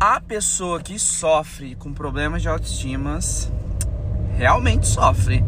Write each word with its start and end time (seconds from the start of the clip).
a 0.00 0.18
pessoa 0.18 0.80
que 0.80 0.98
sofre 0.98 1.74
com 1.74 1.92
problemas 1.92 2.40
de 2.40 2.48
autoestima 2.48 3.18
realmente 4.34 4.88
sofre. 4.88 5.44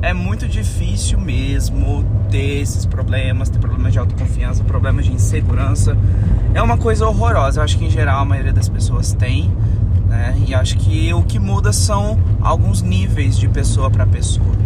É 0.00 0.14
muito 0.14 0.48
difícil 0.48 1.20
mesmo 1.20 2.02
ter 2.30 2.62
esses 2.62 2.86
problemas, 2.86 3.50
ter 3.50 3.58
problemas 3.58 3.92
de 3.92 3.98
autoconfiança, 3.98 4.64
problemas 4.64 5.04
de 5.04 5.12
insegurança. 5.12 5.94
É 6.54 6.62
uma 6.62 6.78
coisa 6.78 7.06
horrorosa. 7.06 7.60
Eu 7.60 7.64
acho 7.64 7.76
que 7.76 7.84
em 7.84 7.90
geral 7.90 8.22
a 8.22 8.24
maioria 8.24 8.54
das 8.54 8.70
pessoas 8.70 9.12
tem, 9.12 9.54
né? 10.08 10.34
E 10.48 10.54
acho 10.54 10.78
que 10.78 11.12
o 11.12 11.22
que 11.22 11.38
muda 11.38 11.70
são 11.70 12.18
alguns 12.40 12.80
níveis 12.80 13.36
de 13.36 13.48
pessoa 13.48 13.90
para 13.90 14.06
pessoa. 14.06 14.56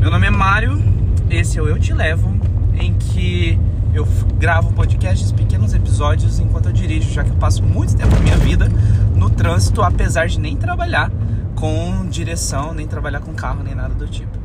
Meu 0.00 0.10
nome 0.10 0.26
é 0.26 0.30
Mário, 0.30 0.82
esse 1.30 1.56
é 1.56 1.62
o 1.62 1.68
Eu 1.68 1.78
Te 1.78 1.92
Levo, 1.92 2.34
em 2.74 2.94
que 2.94 3.56
eu 3.92 4.06
gravo 4.38 4.72
podcasts, 4.72 5.32
pequenos 5.32 5.74
episódios 5.74 6.38
enquanto 6.38 6.66
eu 6.66 6.72
dirijo, 6.72 7.10
já 7.10 7.24
que 7.24 7.30
eu 7.30 7.36
passo 7.36 7.62
muito 7.62 7.96
tempo 7.96 8.10
da 8.10 8.20
minha 8.20 8.36
vida 8.36 8.68
no 9.14 9.28
trânsito, 9.30 9.82
apesar 9.82 10.28
de 10.28 10.38
nem 10.38 10.56
trabalhar 10.56 11.10
com 11.54 12.06
direção, 12.08 12.72
nem 12.72 12.86
trabalhar 12.86 13.20
com 13.20 13.34
carro, 13.34 13.62
nem 13.62 13.74
nada 13.74 13.94
do 13.94 14.08
tipo. 14.08 14.38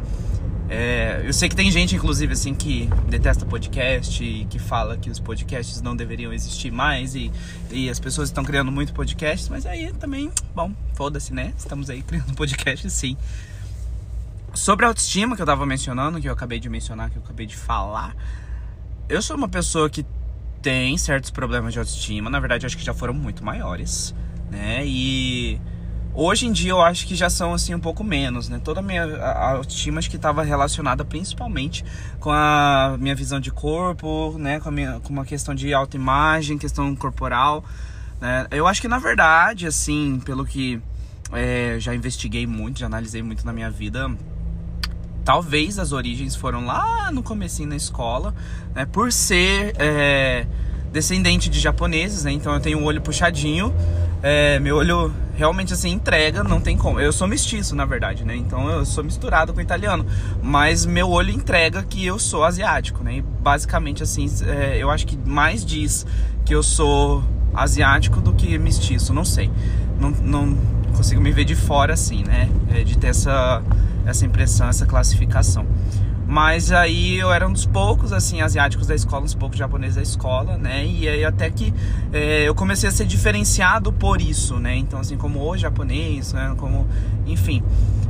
É, 0.67 1.21
eu 1.23 1.31
sei 1.31 1.47
que 1.47 1.55
tem 1.55 1.69
gente, 1.69 1.95
inclusive, 1.95 2.33
assim, 2.33 2.55
que 2.55 2.89
detesta 3.07 3.45
podcast 3.45 4.23
e 4.23 4.45
que 4.45 4.57
fala 4.57 4.97
que 4.97 5.09
os 5.09 5.19
podcasts 5.19 5.79
não 5.81 5.95
deveriam 5.95 6.33
existir 6.33 6.71
mais 6.71 7.13
e, 7.13 7.31
e 7.69 7.87
as 7.89 7.99
pessoas 7.99 8.29
estão 8.29 8.43
criando 8.43 8.71
muito 8.71 8.91
podcasts, 8.91 9.47
mas 9.47 9.65
aí 9.65 9.93
também, 9.93 10.31
bom, 10.55 10.71
foda-se, 10.95 11.33
né? 11.33 11.53
Estamos 11.55 11.89
aí 11.89 12.01
criando 12.01 12.33
podcast, 12.35 12.89
sim. 12.89 13.15
Sobre 14.55 14.85
a 14.85 14.87
autoestima 14.87 15.35
que 15.35 15.41
eu 15.41 15.45
tava 15.45 15.65
mencionando, 15.65 16.19
que 16.19 16.27
eu 16.27 16.33
acabei 16.33 16.59
de 16.59 16.67
mencionar, 16.67 17.11
que 17.11 17.17
eu 17.17 17.23
acabei 17.23 17.45
de 17.45 17.55
falar, 17.55 18.15
eu 19.07 19.21
sou 19.21 19.35
uma 19.35 19.47
pessoa 19.47 19.89
que 19.89 20.05
tem 20.61 20.97
certos 20.97 21.29
problemas 21.29 21.73
de 21.73 21.79
autoestima, 21.79 22.29
na 22.29 22.39
verdade, 22.39 22.65
acho 22.65 22.77
que 22.77 22.83
já 22.83 22.93
foram 22.93 23.13
muito 23.13 23.43
maiores, 23.43 24.15
né? 24.49 24.83
E 24.85 25.61
hoje 26.13 26.47
em 26.47 26.51
dia 26.51 26.71
eu 26.71 26.81
acho 26.81 27.05
que 27.05 27.13
já 27.13 27.29
são 27.29 27.53
assim 27.53 27.75
um 27.75 27.79
pouco 27.79 28.03
menos, 28.03 28.49
né? 28.49 28.59
Toda 28.63 28.79
a 28.79 28.83
minha 28.83 29.03
autoestima 29.27 29.99
acho 29.99 30.09
que 30.09 30.15
estava 30.15 30.41
relacionada 30.43 31.05
principalmente 31.05 31.85
com 32.19 32.31
a 32.31 32.97
minha 32.99 33.13
visão 33.13 33.39
de 33.39 33.51
corpo, 33.51 34.35
né? 34.39 34.59
Com, 34.59 34.71
minha, 34.71 34.99
com 35.01 35.13
uma 35.13 35.25
questão 35.25 35.53
de 35.53 35.71
autoimagem, 35.71 36.57
questão 36.57 36.95
corporal, 36.95 37.63
né? 38.19 38.47
Eu 38.49 38.65
acho 38.65 38.81
que 38.81 38.87
na 38.87 38.97
verdade, 38.97 39.67
assim, 39.67 40.19
pelo 40.25 40.45
que 40.45 40.81
é, 41.31 41.77
já 41.79 41.93
investiguei 41.93 42.47
muito, 42.47 42.79
já 42.79 42.87
analisei 42.87 43.21
muito 43.21 43.45
na 43.45 43.53
minha 43.53 43.69
vida, 43.69 44.09
talvez 45.25 45.79
as 45.79 45.91
origens 45.91 46.35
foram 46.35 46.65
lá 46.65 47.11
no 47.11 47.23
comecinho 47.23 47.67
na 47.67 47.75
escola, 47.75 48.33
né? 48.75 48.85
Por 48.85 49.11
ser 49.11 49.75
é, 49.79 50.45
descendente 50.93 51.49
de 51.49 51.59
japoneses, 51.59 52.23
né? 52.23 52.31
Então 52.31 52.53
eu 52.53 52.59
tenho 52.59 52.77
um 52.77 52.85
olho 52.85 53.01
puxadinho, 53.01 53.73
é, 54.21 54.59
meu 54.59 54.77
olho 54.77 55.11
realmente 55.35 55.73
assim 55.73 55.91
entrega, 55.91 56.43
não 56.43 56.61
tem 56.61 56.77
como. 56.77 56.99
Eu 56.99 57.11
sou 57.11 57.27
mestiço, 57.27 57.75
na 57.75 57.85
verdade, 57.85 58.23
né? 58.23 58.35
Então 58.35 58.69
eu 58.69 58.85
sou 58.85 59.03
misturado 59.03 59.51
com 59.51 59.59
italiano, 59.59 60.05
mas 60.43 60.85
meu 60.85 61.09
olho 61.09 61.31
entrega 61.31 61.81
que 61.81 62.05
eu 62.05 62.19
sou 62.19 62.43
asiático, 62.43 63.03
né? 63.03 63.17
E 63.17 63.21
basicamente 63.21 64.03
assim, 64.03 64.27
é, 64.45 64.77
eu 64.77 64.91
acho 64.91 65.07
que 65.07 65.17
mais 65.17 65.65
diz 65.65 66.05
que 66.45 66.53
eu 66.53 66.61
sou 66.61 67.23
asiático 67.51 68.21
do 68.21 68.31
que 68.33 68.57
mestiço, 68.59 69.11
não 69.11 69.25
sei. 69.25 69.49
Não, 69.99 70.11
não 70.11 70.57
consigo 70.95 71.19
me 71.19 71.31
ver 71.31 71.45
de 71.45 71.55
fora 71.55 71.93
assim, 71.93 72.23
né? 72.23 72.47
É, 72.69 72.83
de 72.83 72.95
ter 72.95 73.07
essa 73.07 73.63
essa 74.05 74.25
impressão, 74.25 74.67
essa 74.69 74.85
classificação. 74.85 75.65
Mas 76.27 76.71
aí 76.71 77.17
eu 77.17 77.31
era 77.31 77.47
um 77.47 77.53
dos 77.53 77.65
poucos, 77.65 78.11
assim, 78.11 78.41
asiáticos 78.41 78.87
da 78.87 78.95
escola, 78.95 79.23
uns 79.23 79.35
poucos 79.35 79.57
japoneses 79.57 79.95
da 79.95 80.01
escola, 80.01 80.57
né? 80.57 80.85
E 80.85 81.07
aí 81.07 81.23
até 81.23 81.49
que 81.51 81.73
é, 82.11 82.47
eu 82.47 82.55
comecei 82.55 82.89
a 82.89 82.91
ser 82.91 83.05
diferenciado 83.05 83.93
por 83.93 84.19
isso, 84.19 84.59
né? 84.59 84.75
Então, 84.75 84.99
assim, 84.99 85.17
como 85.17 85.39
o 85.47 85.55
japonês, 85.55 86.33
né? 86.33 86.53
Como, 86.57 86.87
enfim. 87.27 87.61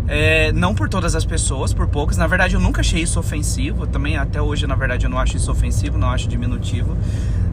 É, 0.08 0.52
não 0.52 0.76
por 0.76 0.88
todas 0.88 1.16
as 1.16 1.26
pessoas, 1.26 1.74
por 1.74 1.88
poucas. 1.88 2.18
Na 2.18 2.28
verdade, 2.28 2.56
eu 2.56 2.60
nunca 2.60 2.82
achei 2.82 3.02
isso 3.02 3.20
ofensivo. 3.20 3.88
Também, 3.88 4.18
até 4.18 4.42
hoje, 4.42 4.68
na 4.68 4.76
verdade, 4.76 5.06
eu 5.06 5.10
não 5.10 5.18
acho 5.18 5.38
isso 5.38 5.52
ofensivo, 5.52 5.98
não 5.98 6.10
acho 6.10 6.28
diminutivo. 6.28 6.96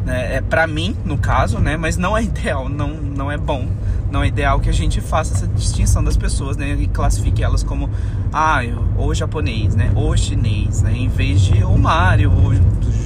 Né? 0.04 0.36
É 0.36 0.40
para 0.40 0.66
mim, 0.66 0.96
no 1.04 1.16
caso, 1.16 1.58
né? 1.58 1.76
Mas 1.76 1.96
não 1.96 2.16
é 2.16 2.22
ideal, 2.24 2.68
não, 2.68 2.88
não 2.88 3.30
é 3.30 3.36
bom 3.36 3.68
não 4.12 4.22
é 4.22 4.28
ideal 4.28 4.60
que 4.60 4.68
a 4.68 4.72
gente 4.72 5.00
faça 5.00 5.34
essa 5.34 5.46
distinção 5.46 6.04
das 6.04 6.18
pessoas, 6.18 6.56
né? 6.56 6.76
E 6.78 6.86
classifique 6.86 7.42
elas 7.42 7.62
como, 7.62 7.88
ah, 8.30 8.60
ou 8.96 9.14
japonês, 9.14 9.74
né? 9.74 9.90
Ou 9.94 10.14
chinês, 10.16 10.82
né? 10.82 10.92
Em 10.94 11.08
vez 11.08 11.40
de 11.40 11.64
o 11.64 11.78
Mário, 11.78 12.30
o 12.30 12.52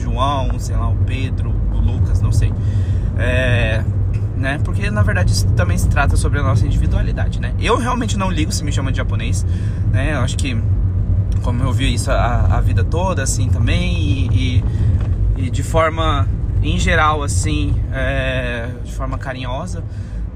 João, 0.02 0.58
sei 0.58 0.76
lá, 0.76 0.88
o 0.88 0.96
Pedro, 1.06 1.54
o 1.72 1.78
Lucas, 1.78 2.20
não 2.20 2.32
sei. 2.32 2.52
É, 3.16 3.84
né? 4.36 4.60
Porque 4.62 4.90
na 4.90 5.02
verdade 5.02 5.32
isso 5.32 5.46
também 5.52 5.78
se 5.78 5.88
trata 5.88 6.16
sobre 6.16 6.38
a 6.38 6.42
nossa 6.42 6.66
individualidade, 6.66 7.40
né? 7.40 7.54
Eu 7.58 7.76
realmente 7.76 8.16
não 8.18 8.30
ligo 8.30 8.52
se 8.52 8.62
me 8.62 8.72
chama 8.72 8.90
de 8.90 8.98
japonês, 8.98 9.44
né? 9.92 10.14
Eu 10.14 10.20
acho 10.20 10.36
que, 10.36 10.56
como 11.42 11.62
eu 11.62 11.72
vi 11.72 11.94
isso 11.94 12.10
a, 12.10 12.56
a 12.56 12.60
vida 12.60 12.84
toda, 12.84 13.22
assim, 13.22 13.48
também, 13.48 13.96
e, 13.96 14.62
e, 15.36 15.44
e 15.46 15.50
de 15.50 15.62
forma, 15.62 16.28
em 16.62 16.78
geral, 16.78 17.22
assim, 17.22 17.74
é, 17.92 18.68
de 18.84 18.92
forma 18.92 19.16
carinhosa, 19.16 19.82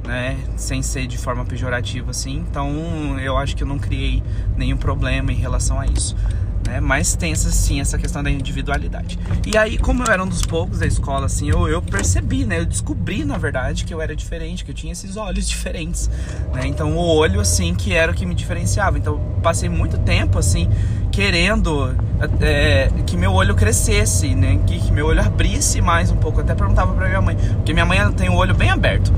né? 0.07 0.39
Sem 0.57 0.83
ser 0.83 1.07
de 1.07 1.19
forma 1.19 1.45
pejorativa 1.45 2.11
assim. 2.11 2.45
Então 2.51 3.19
eu 3.21 3.37
acho 3.37 3.57
que 3.57 3.63
eu 3.63 3.69
não 3.69 3.79
criei 3.79 4.23
nenhum 4.57 4.77
problema 4.77 5.31
em 5.33 5.37
relação 5.37 5.79
a 5.79 5.87
isso. 5.87 6.17
Né? 6.67 6.81
Mas 6.81 7.15
tem 7.17 7.33
essa, 7.33 7.51
sim 7.51 7.81
essa 7.81 7.99
questão 7.99 8.23
da 8.23 8.31
individualidade. 8.31 9.19
E 9.47 9.57
aí, 9.57 9.79
como 9.79 10.03
eu 10.03 10.13
era 10.13 10.23
um 10.23 10.27
dos 10.27 10.43
poucos 10.43 10.79
da 10.79 10.87
escola, 10.87 11.27
assim, 11.27 11.49
eu, 11.49 11.69
eu 11.69 11.81
percebi, 11.81 12.45
né? 12.45 12.61
Eu 12.61 12.67
descobri, 12.67 13.25
na 13.25 13.39
verdade, 13.39 13.85
que 13.85 13.93
eu 13.93 14.01
era 14.01 14.15
diferente, 14.15 14.65
que 14.65 14.71
eu 14.71 14.75
tinha 14.75 14.93
esses 14.93 15.17
olhos 15.17 15.47
diferentes. 15.49 16.11
Né? 16.53 16.67
Então 16.67 16.97
o 16.97 17.17
olho, 17.17 17.41
assim, 17.41 17.75
que 17.75 17.93
era 17.93 18.13
o 18.13 18.15
que 18.15 18.27
me 18.27 18.35
diferenciava. 18.35 18.99
Então 18.99 19.21
passei 19.43 19.69
muito 19.69 19.99
tempo, 19.99 20.39
assim, 20.39 20.69
querendo 21.11 21.95
é, 22.41 22.91
que 23.07 23.17
meu 23.17 23.33
olho 23.33 23.55
crescesse, 23.55 24.35
né? 24.35 24.61
Que, 24.67 24.79
que 24.79 24.93
meu 24.93 25.07
olho 25.07 25.21
abrisse 25.21 25.81
mais 25.81 26.11
um 26.11 26.17
pouco. 26.17 26.41
Eu 26.41 26.45
até 26.45 26.55
perguntava 26.55 26.93
pra 26.93 27.09
minha 27.09 27.21
mãe, 27.21 27.37
porque 27.37 27.73
minha 27.73 27.87
mãe 27.87 27.99
tem 28.13 28.29
o 28.29 28.35
olho 28.35 28.55
bem 28.55 28.71
aberto 28.71 29.13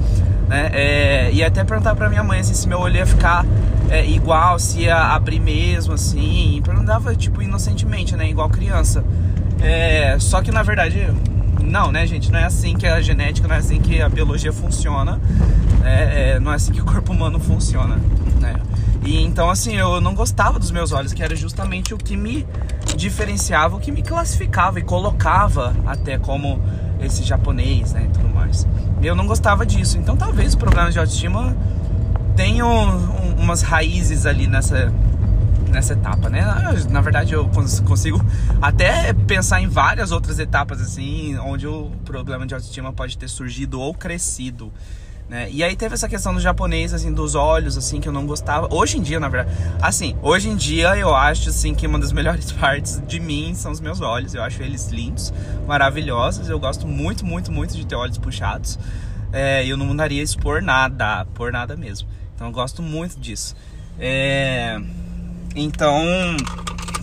né? 0.53 0.71
É, 0.75 1.31
e 1.33 1.43
até 1.43 1.65
perguntar 1.65 1.95
pra 1.95 2.11
minha 2.11 2.23
mãe 2.23 2.41
assim, 2.41 2.53
se 2.53 2.69
meu 2.69 2.79
olho 2.79 2.97
ia 2.97 3.07
ficar 3.07 3.47
é, 3.89 4.07
igual, 4.07 4.59
se 4.59 4.81
ia 4.81 4.99
abrir 4.99 5.41
mesmo, 5.41 5.95
assim. 5.95 6.61
Perguntava, 6.63 7.17
tipo, 7.17 7.41
inocentemente, 7.41 8.15
né? 8.15 8.29
Igual 8.29 8.51
criança. 8.51 9.03
É, 9.63 10.19
só 10.21 10.43
que 10.43 10.51
na 10.51 10.63
verdade, 10.63 11.09
não, 11.63 11.91
né, 11.91 12.07
gente? 12.07 12.31
Não 12.31 12.39
é 12.39 12.45
assim 12.45 12.77
que 12.77 12.87
a 12.87 13.01
genética, 13.01 13.49
não 13.49 13.55
é 13.55 13.61
assim 13.61 13.81
que 13.81 14.03
a 14.03 14.11
biologia 14.11 14.53
funciona. 14.53 15.19
É, 15.83 16.35
é, 16.35 16.41
não 16.41 16.53
é 16.53 16.57
assim 16.57 16.71
que 16.71 16.83
o 16.83 16.85
corpo 16.85 17.13
humano 17.13 17.41
funciona, 17.41 17.99
né? 18.39 18.55
E 19.05 19.23
então, 19.23 19.49
assim, 19.49 19.75
eu 19.77 20.03
não 20.03 20.15
gostava 20.15 20.59
dos 20.59 20.71
meus 20.71 20.93
olhos, 20.93 21.15
que 21.15 21.23
era 21.23 21.35
justamente 21.35 21.95
o 21.95 21.97
que 21.97 22.15
me 22.15 22.47
diferenciava, 22.95 23.77
o 23.77 23.81
que 23.81 23.91
me 23.91 24.03
classificava 24.03 24.79
e 24.79 24.83
colocava 24.83 25.75
até 25.87 26.19
como 26.19 26.61
esse 27.05 27.23
japonês, 27.23 27.93
né, 27.93 28.07
e 28.09 28.13
tudo 28.13 28.29
mais. 28.29 28.67
Eu 29.03 29.15
não 29.15 29.27
gostava 29.27 29.67
disso. 29.67 29.99
Então 29.99 30.17
talvez 30.17 30.55
o 30.55 30.59
problema 30.59 30.91
de 30.91 30.99
autoestima 30.99 31.57
tenha 32.37 32.67
um, 32.67 33.35
umas 33.39 33.63
raízes 33.63 34.27
ali 34.27 34.47
nessa 34.47 34.93
nessa 35.73 35.95
etapa, 35.95 36.29
né? 36.29 36.45
Na 36.91 37.01
verdade, 37.01 37.33
eu 37.33 37.49
consigo 37.49 38.23
até 38.61 39.13
pensar 39.13 39.61
em 39.63 39.69
várias 39.69 40.13
outras 40.13 40.39
etapas 40.39 40.81
assim, 40.83 41.37
onde 41.39 41.67
o 41.67 41.91
problema 42.05 42.47
de 42.47 42.55
autoestima 42.55 42.93
pode 42.93 43.17
ter 43.17 43.27
surgido 43.29 43.81
ou 43.81 43.95
crescido. 43.95 44.71
Né? 45.33 45.49
E 45.51 45.65
aí 45.65 45.75
teve 45.75 45.95
essa 45.95 46.07
questão 46.07 46.35
do 46.35 46.41
japonês, 46.41 46.93
assim, 46.93 47.11
dos 47.11 47.35
olhos, 47.35 47.79
assim, 47.79 48.03
que 48.03 48.07
eu 48.07 48.13
não 48.13 48.27
gostava. 48.27 48.69
Hoje 48.71 48.99
em 48.99 49.03
dia, 49.03 49.19
na 49.19 49.31
verdade, 49.31 49.57
assim, 49.81 50.15
hoje 50.21 50.51
em 50.51 50.55
dia 50.55 50.95
eu 50.95 51.17
acho, 51.17 51.49
assim, 51.49 51.75
que 51.75 51.87
uma 51.87 51.99
das 51.99 52.13
melhores 52.13 52.53
partes 52.53 53.03
de 53.07 53.19
mim 53.19 53.55
são 53.55 53.73
os 53.73 53.81
meus 53.81 54.03
olhos. 54.03 54.35
Eu 54.35 54.43
acho 54.43 54.63
eles 54.63 54.89
lindos, 54.89 55.33
maravilhosos. 55.67 56.51
Eu 56.51 56.61
gosto 56.61 56.87
muito, 56.87 57.25
muito, 57.25 57.51
muito 57.51 57.75
de 57.75 57.87
ter 57.87 57.95
olhos 57.95 58.19
puxados. 58.19 58.79
É, 59.33 59.67
eu 59.67 59.75
não 59.75 59.87
mudaria 59.87 60.23
isso 60.23 60.39
por 60.39 60.61
nada, 60.61 61.25
por 61.33 61.51
nada 61.51 61.79
mesmo. 61.79 62.07
Então 62.35 62.49
eu 62.49 62.53
gosto 62.53 62.83
muito 62.83 63.19
disso. 63.19 63.57
É, 63.99 64.79
então, 65.57 66.37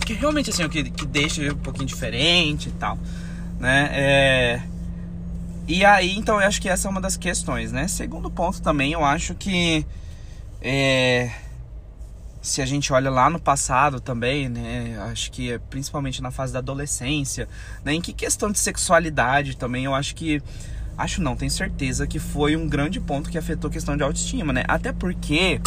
que 0.06 0.12
realmente, 0.12 0.50
assim, 0.50 0.62
o 0.62 0.70
que, 0.70 0.88
que 0.88 1.04
deixa 1.04 1.52
um 1.52 1.56
pouquinho 1.56 1.86
diferente 1.86 2.68
e 2.68 2.72
tal, 2.78 2.96
né? 3.58 3.90
É, 3.92 4.62
e 5.66 5.84
aí, 5.84 6.16
então, 6.16 6.40
eu 6.40 6.46
acho 6.46 6.60
que 6.60 6.68
essa 6.68 6.88
é 6.88 6.90
uma 6.90 7.00
das 7.00 7.16
questões, 7.16 7.72
né? 7.72 7.88
Segundo 7.88 8.30
ponto 8.30 8.60
também, 8.60 8.92
eu 8.92 9.04
acho 9.04 9.34
que 9.34 9.86
é, 10.60 11.30
se 12.42 12.62
a 12.62 12.66
gente 12.66 12.92
olha 12.92 13.10
lá 13.10 13.28
no 13.28 13.38
passado 13.38 14.00
também, 14.00 14.48
né? 14.48 14.98
Acho 15.10 15.30
que 15.30 15.52
é 15.52 15.58
principalmente 15.58 16.22
na 16.22 16.30
fase 16.30 16.52
da 16.52 16.58
adolescência, 16.58 17.48
né? 17.84 17.94
Em 17.94 18.00
que 18.00 18.12
questão 18.12 18.50
de 18.50 18.58
sexualidade 18.58 19.56
também, 19.56 19.84
eu 19.84 19.94
acho 19.94 20.14
que 20.14 20.42
acho 20.96 21.22
não, 21.22 21.36
tenho 21.36 21.50
certeza 21.50 22.06
que 22.06 22.18
foi 22.18 22.56
um 22.56 22.68
grande 22.68 23.00
ponto 23.00 23.30
que 23.30 23.38
afetou 23.38 23.68
a 23.68 23.72
questão 23.72 23.96
de 23.96 24.02
autoestima, 24.02 24.52
né? 24.52 24.64
Até 24.68 24.92
porque 24.92 25.60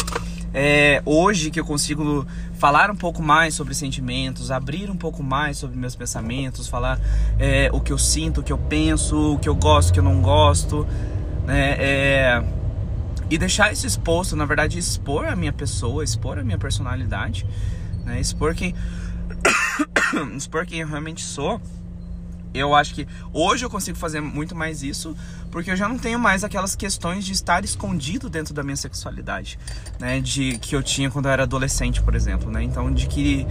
é, 0.54 1.02
hoje 1.04 1.50
que 1.50 1.58
eu 1.58 1.64
consigo 1.64 2.24
falar 2.54 2.88
um 2.88 2.94
pouco 2.94 3.20
mais 3.20 3.54
sobre 3.54 3.74
sentimentos, 3.74 4.52
abrir 4.52 4.88
um 4.88 4.96
pouco 4.96 5.20
mais 5.20 5.58
sobre 5.58 5.76
meus 5.76 5.96
pensamentos, 5.96 6.68
falar 6.68 7.00
é, 7.38 7.68
o 7.72 7.80
que 7.80 7.92
eu 7.92 7.98
sinto, 7.98 8.40
o 8.40 8.42
que 8.44 8.52
eu 8.52 8.58
penso, 8.58 9.34
o 9.34 9.38
que 9.38 9.48
eu 9.48 9.54
gosto, 9.56 9.90
o 9.90 9.92
que 9.92 9.98
eu 9.98 10.04
não 10.04 10.22
gosto, 10.22 10.86
né? 11.44 11.76
É, 11.78 12.44
e 13.28 13.36
deixar 13.36 13.72
isso 13.72 13.84
exposto, 13.84 14.36
na 14.36 14.44
verdade, 14.44 14.78
expor 14.78 15.26
a 15.26 15.34
minha 15.34 15.52
pessoa, 15.52 16.04
expor 16.04 16.38
a 16.38 16.44
minha 16.44 16.58
personalidade, 16.58 17.44
né? 18.04 18.20
Expor 18.20 18.54
quem 18.54 18.74
expor 20.36 20.64
quem 20.66 20.80
eu 20.80 20.86
realmente 20.86 21.22
sou. 21.22 21.60
Eu 22.54 22.72
acho 22.72 22.94
que 22.94 23.06
hoje 23.32 23.64
eu 23.64 23.70
consigo 23.70 23.98
fazer 23.98 24.20
muito 24.20 24.54
mais 24.54 24.82
isso, 24.82 25.16
porque 25.50 25.72
eu 25.72 25.76
já 25.76 25.88
não 25.88 25.98
tenho 25.98 26.20
mais 26.20 26.44
aquelas 26.44 26.76
questões 26.76 27.24
de 27.24 27.32
estar 27.32 27.64
escondido 27.64 28.30
dentro 28.30 28.54
da 28.54 28.62
minha 28.62 28.76
sexualidade, 28.76 29.58
né? 29.98 30.20
De 30.20 30.56
que 30.58 30.76
eu 30.76 30.82
tinha 30.82 31.10
quando 31.10 31.26
eu 31.26 31.32
era 31.32 31.42
adolescente, 31.42 32.00
por 32.00 32.14
exemplo, 32.14 32.52
né? 32.52 32.62
Então, 32.62 32.92
de 32.92 33.08
que 33.08 33.44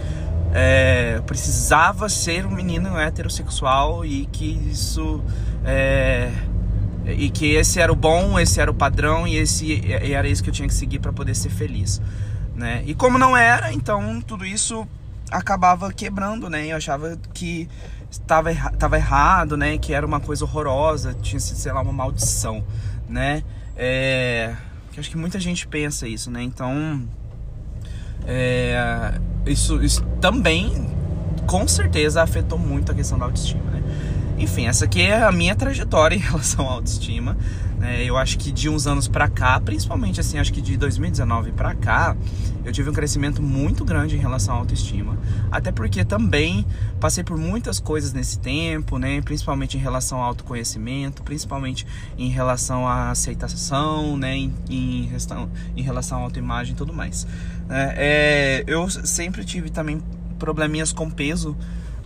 é, 0.54 1.20
precisava 1.26 2.08
ser 2.08 2.46
um 2.46 2.50
menino 2.50 2.98
heterossexual 2.98 4.06
e 4.06 4.24
que 4.26 4.52
isso 4.70 5.22
é, 5.64 6.32
e 7.06 7.28
que 7.28 7.54
esse 7.54 7.80
era 7.80 7.92
o 7.92 7.96
bom, 7.96 8.38
esse 8.38 8.58
era 8.58 8.70
o 8.70 8.74
padrão 8.74 9.26
e 9.26 9.36
esse 9.36 9.66
e 9.66 10.12
era 10.14 10.26
isso 10.26 10.42
que 10.42 10.48
eu 10.48 10.54
tinha 10.54 10.66
que 10.66 10.74
seguir 10.74 10.98
para 10.98 11.12
poder 11.12 11.34
ser 11.34 11.50
feliz, 11.50 12.00
né? 12.54 12.82
E 12.86 12.94
como 12.94 13.18
não 13.18 13.36
era, 13.36 13.70
então 13.72 14.22
tudo 14.22 14.46
isso 14.46 14.86
acabava 15.30 15.92
quebrando, 15.92 16.48
né? 16.48 16.66
Eu 16.68 16.76
achava 16.76 17.18
que 17.34 17.68
estava 18.20 18.54
tava 18.78 18.96
errado, 18.96 19.56
né? 19.56 19.78
Que 19.78 19.92
era 19.92 20.06
uma 20.06 20.20
coisa 20.20 20.44
horrorosa, 20.44 21.14
tinha 21.14 21.40
sido, 21.40 21.56
sei 21.56 21.72
lá, 21.72 21.82
uma 21.82 21.92
maldição, 21.92 22.64
né? 23.08 23.42
É, 23.76 24.54
que 24.92 25.00
acho 25.00 25.10
que 25.10 25.16
muita 25.16 25.40
gente 25.40 25.66
pensa 25.66 26.06
isso, 26.06 26.30
né? 26.30 26.42
Então, 26.42 27.02
é, 28.26 29.18
isso, 29.46 29.82
isso 29.82 30.02
também, 30.20 30.90
com 31.46 31.66
certeza, 31.66 32.22
afetou 32.22 32.58
muito 32.58 32.92
a 32.92 32.94
questão 32.94 33.18
da 33.18 33.24
autoestima? 33.24 33.63
Enfim, 34.38 34.66
essa 34.66 34.84
aqui 34.84 35.00
é 35.02 35.22
a 35.22 35.30
minha 35.30 35.54
trajetória 35.54 36.16
em 36.16 36.20
relação 36.20 36.68
à 36.68 36.72
autoestima. 36.72 37.36
Né? 37.78 38.04
Eu 38.04 38.16
acho 38.16 38.38
que 38.38 38.50
de 38.50 38.68
uns 38.68 38.86
anos 38.86 39.08
pra 39.08 39.28
cá, 39.28 39.60
principalmente 39.60 40.20
assim, 40.20 40.38
acho 40.38 40.52
que 40.52 40.60
de 40.60 40.76
2019 40.76 41.52
pra 41.52 41.74
cá, 41.74 42.16
eu 42.64 42.72
tive 42.72 42.90
um 42.90 42.92
crescimento 42.92 43.42
muito 43.42 43.84
grande 43.84 44.16
em 44.16 44.18
relação 44.18 44.54
à 44.54 44.58
autoestima. 44.58 45.18
Até 45.50 45.70
porque 45.70 46.04
também 46.04 46.66
passei 46.98 47.22
por 47.22 47.36
muitas 47.36 47.78
coisas 47.78 48.12
nesse 48.12 48.38
tempo, 48.38 48.98
né? 48.98 49.20
Principalmente 49.20 49.76
em 49.76 49.80
relação 49.80 50.18
ao 50.18 50.24
autoconhecimento, 50.24 51.22
principalmente 51.22 51.86
em 52.16 52.28
relação 52.28 52.88
à 52.88 53.10
aceitação, 53.10 54.16
né? 54.16 54.36
Em, 54.36 54.54
em, 54.68 55.10
em 55.76 55.82
relação 55.82 56.18
à 56.18 56.22
autoimagem 56.22 56.72
e 56.74 56.76
tudo 56.76 56.92
mais. 56.92 57.26
É, 57.68 58.62
é, 58.64 58.64
eu 58.66 58.88
sempre 58.88 59.44
tive 59.44 59.70
também 59.70 60.00
probleminhas 60.38 60.92
com 60.92 61.10
peso, 61.10 61.56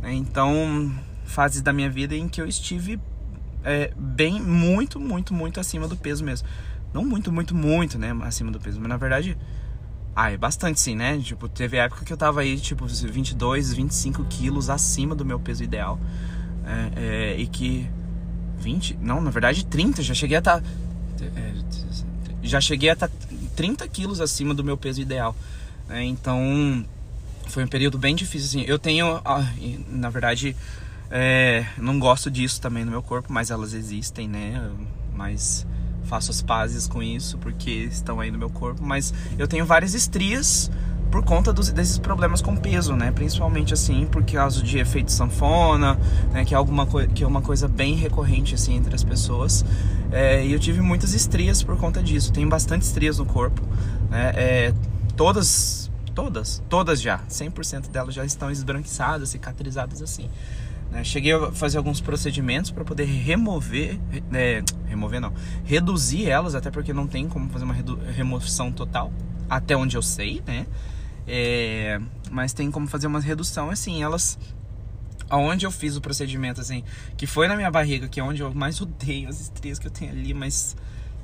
né? 0.03 0.13
então 0.13 0.93
fases 1.29 1.63
da 1.63 1.73
minha 1.73 1.91
vida 1.91 2.17
em 2.17 2.27
que 2.29 2.41
eu 2.41 2.47
estive 2.49 2.99
é, 3.63 3.93
bem, 3.97 4.41
muito, 4.41 4.99
muito, 4.99 5.35
muito 5.35 5.61
acima 5.61 5.87
do 5.87 5.97
peso 5.97 6.25
mesmo. 6.25 6.49
Não 6.93 7.05
muito, 7.05 7.31
muito, 7.31 7.55
muito, 7.55 7.99
né? 7.99 8.17
Acima 8.23 8.51
do 8.51 8.59
peso, 8.59 8.81
mas 8.81 8.89
na 8.89 8.97
verdade. 8.97 9.37
Ah, 10.17 10.33
é 10.33 10.37
bastante 10.37 10.81
sim, 10.81 10.97
né? 10.97 11.17
Tipo, 11.19 11.49
teve 11.49 11.77
época 11.77 12.05
que 12.05 12.13
eu 12.13 12.17
tava 12.17 12.41
aí, 12.41 12.59
tipo, 12.59 12.87
22, 12.87 13.73
25 13.73 14.25
quilos 14.25 14.69
acima 14.69 15.15
do 15.15 15.25
meu 15.25 15.39
peso 15.39 15.63
ideal. 15.63 16.01
É, 16.67 17.35
é, 17.35 17.41
e 17.41 17.47
que. 17.47 17.89
20? 18.59 18.99
Não, 19.01 19.21
na 19.21 19.31
verdade 19.31 19.65
30. 19.65 20.03
Já 20.03 20.15
cheguei 20.15 20.37
a 20.37 20.41
estar. 20.41 20.61
Tá, 20.61 20.67
é, 21.25 21.55
já 22.43 22.61
cheguei 22.61 22.91
a 22.91 22.95
estar 22.95 23.09
tá 23.09 23.15
30 23.55 23.87
quilos 23.87 24.21
acima 24.21 24.55
do 24.55 24.65
meu 24.65 24.77
peso 24.77 25.01
ideal. 25.01 25.37
É, 25.89 26.03
então. 26.03 26.85
Foi 27.49 27.65
um 27.65 27.69
período 27.69 27.97
bem 27.97 28.17
difícil, 28.17 28.61
assim. 28.61 28.69
Eu 28.69 28.79
tenho. 28.79 29.21
Ah, 29.25 29.47
na 29.89 30.11
verdade 30.11 30.57
é, 31.11 31.67
não 31.79 31.99
gosto 31.99 32.31
disso 32.31 32.61
também 32.61 32.85
no 32.85 32.91
meu 32.91 33.03
corpo, 33.03 33.33
mas 33.33 33.51
elas 33.51 33.73
existem, 33.75 34.29
né? 34.29 34.71
Mas 35.15 35.67
faço 36.05 36.31
as 36.31 36.41
pazes 36.41 36.89
com 36.89 37.03
isso 37.03 37.37
porque 37.39 37.71
estão 37.71 38.21
aí 38.21 38.31
no 38.31 38.39
meu 38.39 38.51
corpo. 38.51 38.83
Mas 38.83 39.13
eu 39.39 39.49
tenho 39.49 39.65
várias 39.65 39.95
estrias 39.95 40.71
por 41.11 41.25
conta 41.25 41.53
dos, 41.53 41.71
desses 41.71 41.99
problemas 41.99 42.43
com 42.43 42.55
peso, 42.57 42.95
né? 42.95 43.11
Principalmente 43.11 43.73
assim 43.73 44.07
por 44.07 44.23
causa 44.25 44.63
de 44.63 44.79
efeito 44.79 45.11
sanfona, 45.11 45.99
né? 46.33 46.45
Que 46.45 46.55
é 46.55 46.57
alguma 46.57 46.87
que 46.87 47.25
é 47.25 47.27
uma 47.27 47.43
coisa 47.43 47.67
bem 47.67 47.95
recorrente 47.95 48.55
assim 48.55 48.77
entre 48.77 48.95
as 48.95 49.05
pessoas. 49.05 49.65
É, 50.11 50.45
e 50.45 50.53
eu 50.53 50.59
tive 50.59 50.81
muitas 50.81 51.15
estrias 51.15 51.63
por 51.63 51.77
conta 51.77 52.03
disso. 52.03 52.33
Tenho 52.33 52.49
bastante 52.49 52.83
estrias 52.83 53.19
no 53.19 53.27
corpo, 53.27 53.63
né? 54.11 54.33
É, 54.35 54.75
todas, 55.17 55.91
todas, 56.15 56.63
todas 56.69 57.01
já, 57.01 57.21
100% 57.31 57.89
delas 57.89 58.15
já 58.15 58.25
estão 58.25 58.51
esbranquiçadas, 58.51 59.31
cicatrizadas 59.31 60.03
assim. 60.03 60.29
Né? 60.91 61.05
Cheguei 61.05 61.33
a 61.33 61.53
fazer 61.53 61.79
alguns 61.79 62.01
procedimentos 62.01 62.71
para 62.71 62.85
poder 62.85 63.05
remover, 63.05 63.99
é, 64.33 64.63
remover 64.87 65.21
não, 65.21 65.33
reduzir 65.65 66.29
elas, 66.29 66.55
até 66.55 66.71
porque 66.71 66.93
não 66.93 67.07
tem 67.07 67.29
como 67.29 67.49
fazer 67.51 67.65
uma 67.65 67.75
remoção 67.75 68.73
total, 68.73 69.13
até 69.49 69.77
onde 69.77 69.97
eu 69.97 70.03
sei, 70.03 70.43
né? 70.47 70.67
É, 71.27 72.01
mas 72.31 72.55
tem 72.55 72.71
como 72.71 72.87
fazer 72.87 73.07
uma 73.07 73.21
redução, 73.21 73.71
assim, 73.71 74.03
elas 74.03 74.39
aonde 75.29 75.67
eu 75.67 75.71
fiz 75.71 75.95
o 75.95 76.01
procedimento, 76.01 76.61
assim, 76.61 76.83
que 77.17 77.27
foi 77.27 77.49
na 77.49 77.55
minha 77.55 77.71
barriga, 77.71 78.09
que 78.09 78.19
é 78.19 78.25
onde 78.25 78.43
eu 78.43 78.55
mais 78.55 78.81
odeio 78.83 79.29
as 79.29 79.41
estrias 79.41 79.79
que 79.79 79.87
eu 79.87 79.91
tenho 79.91 80.11
ali, 80.11 80.33
mas 80.33 80.75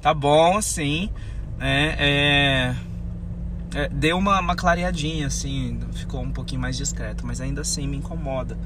tá 0.03 0.13
bom, 0.13 0.59
assim, 0.59 1.11
né? 1.57 1.97
É, 1.99 2.75
é, 3.75 3.89
deu 3.89 4.19
uma, 4.19 4.41
uma 4.41 4.55
clareadinha, 4.55 5.27
assim, 5.27 5.81
ficou 5.95 6.21
um 6.21 6.31
pouquinho 6.31 6.61
mais 6.61 6.77
discreto, 6.77 7.27
mas 7.27 7.41
ainda 7.41 7.63
assim 7.63 7.89
me 7.89 7.97
incomoda. 7.97 8.59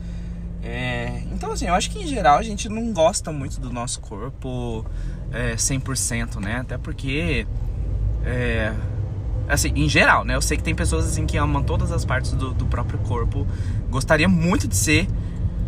É, 0.62 1.22
então, 1.32 1.52
assim, 1.52 1.66
eu 1.66 1.74
acho 1.74 1.90
que 1.90 1.98
em 1.98 2.06
geral 2.06 2.38
a 2.38 2.42
gente 2.42 2.68
não 2.68 2.92
gosta 2.92 3.32
muito 3.32 3.60
do 3.60 3.72
nosso 3.72 4.00
corpo 4.00 4.84
é, 5.32 5.54
100%, 5.54 6.40
né? 6.40 6.56
Até 6.60 6.76
porque, 6.76 7.46
é, 8.24 8.72
assim, 9.48 9.72
em 9.74 9.88
geral, 9.88 10.24
né? 10.24 10.34
Eu 10.34 10.42
sei 10.42 10.56
que 10.56 10.62
tem 10.62 10.74
pessoas 10.74 11.06
assim 11.06 11.26
que 11.26 11.36
amam 11.36 11.62
todas 11.62 11.92
as 11.92 12.04
partes 12.04 12.32
do, 12.32 12.52
do 12.52 12.66
próprio 12.66 12.98
corpo. 13.00 13.46
Gostaria 13.88 14.28
muito 14.28 14.66
de 14.66 14.76
ser 14.76 15.08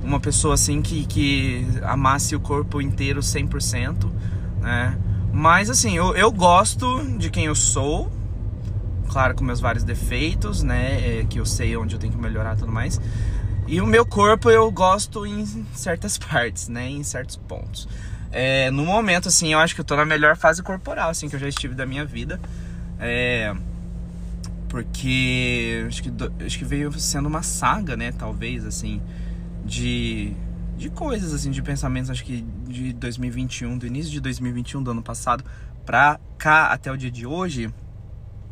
uma 0.02 0.18
pessoa 0.18 0.54
assim 0.54 0.82
que, 0.82 1.04
que 1.06 1.66
amasse 1.82 2.34
o 2.34 2.40
corpo 2.40 2.80
inteiro 2.80 3.20
100%, 3.20 4.10
né? 4.60 4.98
Mas, 5.32 5.70
assim, 5.70 5.96
eu, 5.96 6.16
eu 6.16 6.32
gosto 6.32 7.02
de 7.16 7.30
quem 7.30 7.44
eu 7.44 7.54
sou, 7.54 8.10
claro, 9.08 9.34
com 9.34 9.44
meus 9.44 9.60
vários 9.60 9.84
defeitos, 9.84 10.62
né? 10.62 11.20
É, 11.20 11.26
que 11.28 11.38
eu 11.38 11.46
sei 11.46 11.76
onde 11.76 11.94
eu 11.94 11.98
tenho 12.00 12.12
que 12.12 12.18
melhorar 12.18 12.56
e 12.56 12.58
tudo 12.58 12.72
mais. 12.72 13.00
E 13.70 13.80
o 13.80 13.86
meu 13.86 14.04
corpo 14.04 14.50
eu 14.50 14.68
gosto 14.68 15.24
em 15.24 15.46
certas 15.76 16.18
partes, 16.18 16.66
né? 16.66 16.90
Em 16.90 17.04
certos 17.04 17.36
pontos. 17.36 17.88
É, 18.32 18.68
no 18.72 18.84
momento, 18.84 19.28
assim, 19.28 19.52
eu 19.52 19.60
acho 19.60 19.76
que 19.76 19.80
eu 19.80 19.84
tô 19.84 19.94
na 19.94 20.04
melhor 20.04 20.36
fase 20.36 20.60
corporal, 20.60 21.08
assim, 21.08 21.28
que 21.28 21.36
eu 21.36 21.40
já 21.40 21.46
estive 21.46 21.72
da 21.72 21.86
minha 21.86 22.04
vida. 22.04 22.40
É, 22.98 23.54
porque 24.68 25.84
acho 25.86 26.02
que, 26.02 26.12
acho 26.44 26.58
que 26.58 26.64
veio 26.64 26.92
sendo 26.98 27.26
uma 27.26 27.44
saga, 27.44 27.96
né? 27.96 28.10
Talvez, 28.10 28.66
assim, 28.66 29.00
de, 29.64 30.34
de 30.76 30.90
coisas, 30.90 31.32
assim, 31.32 31.52
de 31.52 31.62
pensamentos, 31.62 32.10
acho 32.10 32.24
que 32.24 32.44
de 32.66 32.92
2021, 32.94 33.78
do 33.78 33.86
início 33.86 34.10
de 34.10 34.18
2021, 34.18 34.82
do 34.82 34.90
ano 34.90 35.02
passado, 35.02 35.44
pra 35.86 36.18
cá 36.36 36.72
até 36.72 36.90
o 36.90 36.96
dia 36.96 37.10
de 37.10 37.24
hoje. 37.24 37.72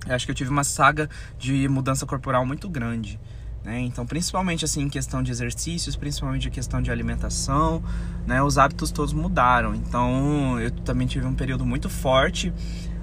Acho 0.09 0.27
que 0.27 0.31
eu 0.31 0.37
tive 0.37 0.51
uma 0.51 0.63
saga 0.63 1.11
de 1.37 1.67
mudança 1.67 2.07
corporal 2.07 2.47
muito 2.47 2.69
grande. 2.69 3.19
Né? 3.65 3.81
Então, 3.81 4.07
principalmente 4.07 4.65
assim 4.65 4.83
em 4.83 4.89
questão 4.89 5.23
de 5.23 5.31
exercícios, 5.31 5.97
principalmente 5.97 6.49
em 6.49 6.51
questão 6.51 6.81
de 6.81 6.91
alimentação, 6.91 7.83
né? 8.27 8.43
Os 8.43 8.57
hábitos 8.57 8.91
todos 8.91 9.13
mudaram. 9.13 9.75
Então, 9.75 10.59
eu 10.61 10.71
também 10.71 11.07
tive 11.07 11.27
um 11.27 11.35
período 11.35 11.67
muito 11.67 11.91
forte 11.91 12.53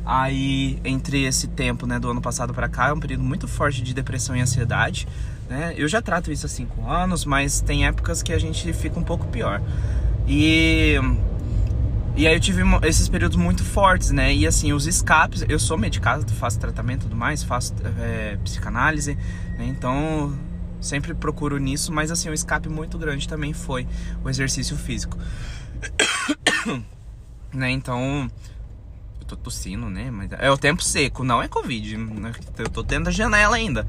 aí 0.05 0.79
entre 0.85 1.23
esse 1.23 1.47
tempo, 1.47 1.87
né, 1.87 1.99
do 1.99 2.09
ano 2.09 2.21
passado 2.21 2.53
para 2.53 2.69
cá, 2.69 2.89
é 2.89 2.93
um 2.93 2.99
período 2.99 3.23
muito 3.23 3.47
forte 3.47 3.81
de 3.81 3.93
depressão 3.93 4.35
e 4.35 4.41
ansiedade, 4.41 5.07
né? 5.49 5.73
Eu 5.75 5.87
já 5.87 6.01
trato 6.01 6.31
isso 6.31 6.45
há 6.45 6.49
cinco 6.49 6.87
anos, 6.87 7.25
mas 7.25 7.59
tem 7.59 7.87
épocas 7.87 8.21
que 8.21 8.31
a 8.31 8.37
gente 8.37 8.71
fica 8.71 8.99
um 8.99 9.03
pouco 9.03 9.25
pior. 9.27 9.61
E 10.27 10.95
e 12.15 12.27
aí 12.27 12.33
eu 12.33 12.39
tive 12.39 12.61
esses 12.83 13.09
períodos 13.09 13.37
muito 13.37 13.63
fortes, 13.63 14.11
né? 14.11 14.33
E 14.33 14.47
assim, 14.47 14.71
os 14.71 14.87
escapes, 14.87 15.43
eu 15.49 15.59
sou 15.59 15.77
medicado, 15.77 16.31
faço 16.33 16.59
tratamento 16.59 17.01
e 17.01 17.03
tudo 17.03 17.15
mais, 17.15 17.43
faço 17.43 17.73
é, 17.99 18.37
psicanálise, 18.43 19.15
né? 19.57 19.65
Então 19.65 20.33
sempre 20.79 21.13
procuro 21.13 21.57
nisso, 21.57 21.91
mas 21.91 22.11
assim, 22.11 22.29
um 22.29 22.33
escape 22.33 22.69
muito 22.69 22.97
grande 22.97 23.27
também 23.27 23.53
foi 23.53 23.87
o 24.23 24.29
exercício 24.29 24.77
físico. 24.77 25.17
né? 27.51 27.71
Então, 27.71 28.29
eu 29.19 29.25
tô 29.25 29.35
tossindo, 29.35 29.89
né? 29.89 30.11
Mas 30.11 30.31
é 30.33 30.49
o 30.51 30.57
tempo 30.57 30.83
seco, 30.83 31.23
não 31.23 31.41
é 31.41 31.47
Covid, 31.47 31.97
né? 31.97 32.31
eu 32.59 32.69
tô 32.69 32.83
dentro 32.83 33.05
da 33.05 33.11
janela 33.11 33.55
ainda. 33.55 33.87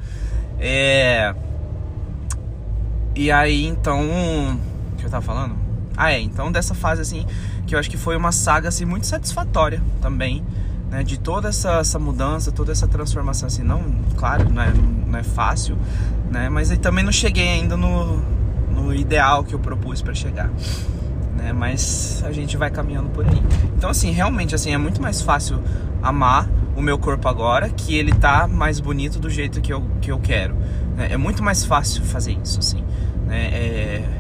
É. 0.59 1.35
E 3.15 3.31
aí, 3.31 3.67
então, 3.67 4.59
o 4.93 4.97
que 4.97 5.05
eu 5.05 5.11
tava 5.11 5.25
falando? 5.25 5.66
Ah, 5.97 6.13
é, 6.13 6.21
então 6.21 6.53
dessa 6.53 6.75
fase 6.75 7.01
assim, 7.01 7.27
que 7.67 7.75
eu 7.75 7.79
acho 7.79 7.89
que 7.91 7.97
foi 7.97 8.17
uma 8.17 8.33
saga 8.33 8.69
assim 8.69 8.85
muito 8.85 9.07
satisfatória 9.07 9.83
também, 10.01 10.45
né, 10.91 11.03
de 11.03 11.19
toda 11.19 11.49
essa, 11.49 11.79
essa 11.79 11.99
mudança, 11.99 12.53
toda 12.53 12.71
essa 12.73 12.87
transformação 12.87 13.47
assim, 13.47 13.63
não, 13.63 13.83
claro, 14.17 14.49
não 14.53 14.63
é, 14.63 14.73
não 15.07 15.19
é 15.19 15.23
fácil, 15.23 15.77
né, 16.31 16.49
mas 16.49 16.71
aí 16.71 16.77
também 16.77 17.03
não 17.05 17.13
cheguei 17.13 17.49
ainda 17.49 17.77
no, 17.77 18.23
no 18.71 18.95
ideal 18.95 19.43
que 19.43 19.55
eu 19.55 19.59
propus 19.59 20.03
para 20.03 20.15
chegar. 20.15 20.51
né? 21.37 21.53
Mas 21.53 22.23
a 22.27 22.33
gente 22.33 22.57
vai 22.57 22.71
caminhando 22.71 23.11
por 23.11 23.27
aí. 23.27 23.43
Então, 23.77 23.91
assim, 23.91 24.11
realmente, 24.11 24.55
assim, 24.55 24.73
é 24.73 24.79
muito 24.79 25.01
mais 25.01 25.21
fácil 25.23 25.63
amar 26.03 26.49
o 26.77 26.83
meu 26.83 26.99
corpo 26.99 27.29
agora, 27.29 27.69
que 27.71 27.97
ele 27.97 28.13
tá 28.13 28.47
mais 28.47 28.81
bonito 28.81 29.19
do 29.19 29.31
jeito 29.31 29.61
que 29.61 29.73
eu, 29.73 29.83
que 30.01 30.11
eu 30.11 30.19
quero. 30.19 30.55
Né? 30.97 31.09
É 31.11 31.17
muito 31.17 31.43
mais 31.43 31.65
fácil 31.65 32.03
fazer 32.05 32.37
isso, 32.43 32.59
assim, 32.59 32.83
né? 33.27 33.49
É... 33.53 34.16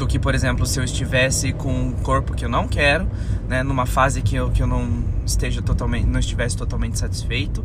Do 0.00 0.06
que, 0.06 0.18
por 0.18 0.34
exemplo, 0.34 0.64
se 0.64 0.80
eu 0.80 0.84
estivesse 0.84 1.52
com 1.52 1.70
um 1.70 1.92
corpo 1.92 2.32
que 2.32 2.42
eu 2.42 2.48
não 2.48 2.66
quero, 2.66 3.06
né? 3.46 3.62
Numa 3.62 3.84
fase 3.84 4.22
que 4.22 4.34
eu, 4.34 4.50
que 4.50 4.62
eu 4.62 4.66
não 4.66 5.04
esteja 5.26 5.60
totalmente, 5.60 6.06
não 6.06 6.18
estivesse 6.18 6.56
totalmente 6.56 6.98
satisfeito. 6.98 7.62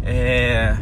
É... 0.00 0.76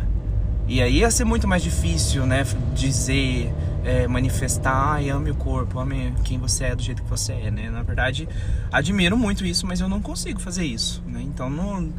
E 0.69 0.83
aí 0.83 0.99
ia 0.99 1.11
ser 1.11 1.25
muito 1.25 1.49
mais 1.49 1.63
difícil, 1.63 2.27
né? 2.27 2.45
Dizer, 2.75 3.51
é, 3.83 4.07
manifestar, 4.07 4.93
ai, 4.97 5.09
ame 5.09 5.31
o 5.31 5.35
corpo, 5.35 5.79
ame 5.79 6.13
quem 6.25 6.39
você 6.39 6.65
é 6.65 6.77
do 6.77 6.83
jeito 6.83 7.03
que 7.03 7.09
você 7.09 7.33
é, 7.33 7.51
né? 7.51 7.71
Na 7.71 7.83
verdade, 7.83 8.29
admiro 8.71 9.17
muito 9.17 9.47
isso, 9.47 9.67
mas 9.67 9.81
eu 9.81 9.89
não 9.89 10.03
consigo 10.03 10.41
fazer 10.41 10.67
isso, 10.67 11.03
né? 11.07 11.23
Então, 11.23 11.49
não... 11.49 11.91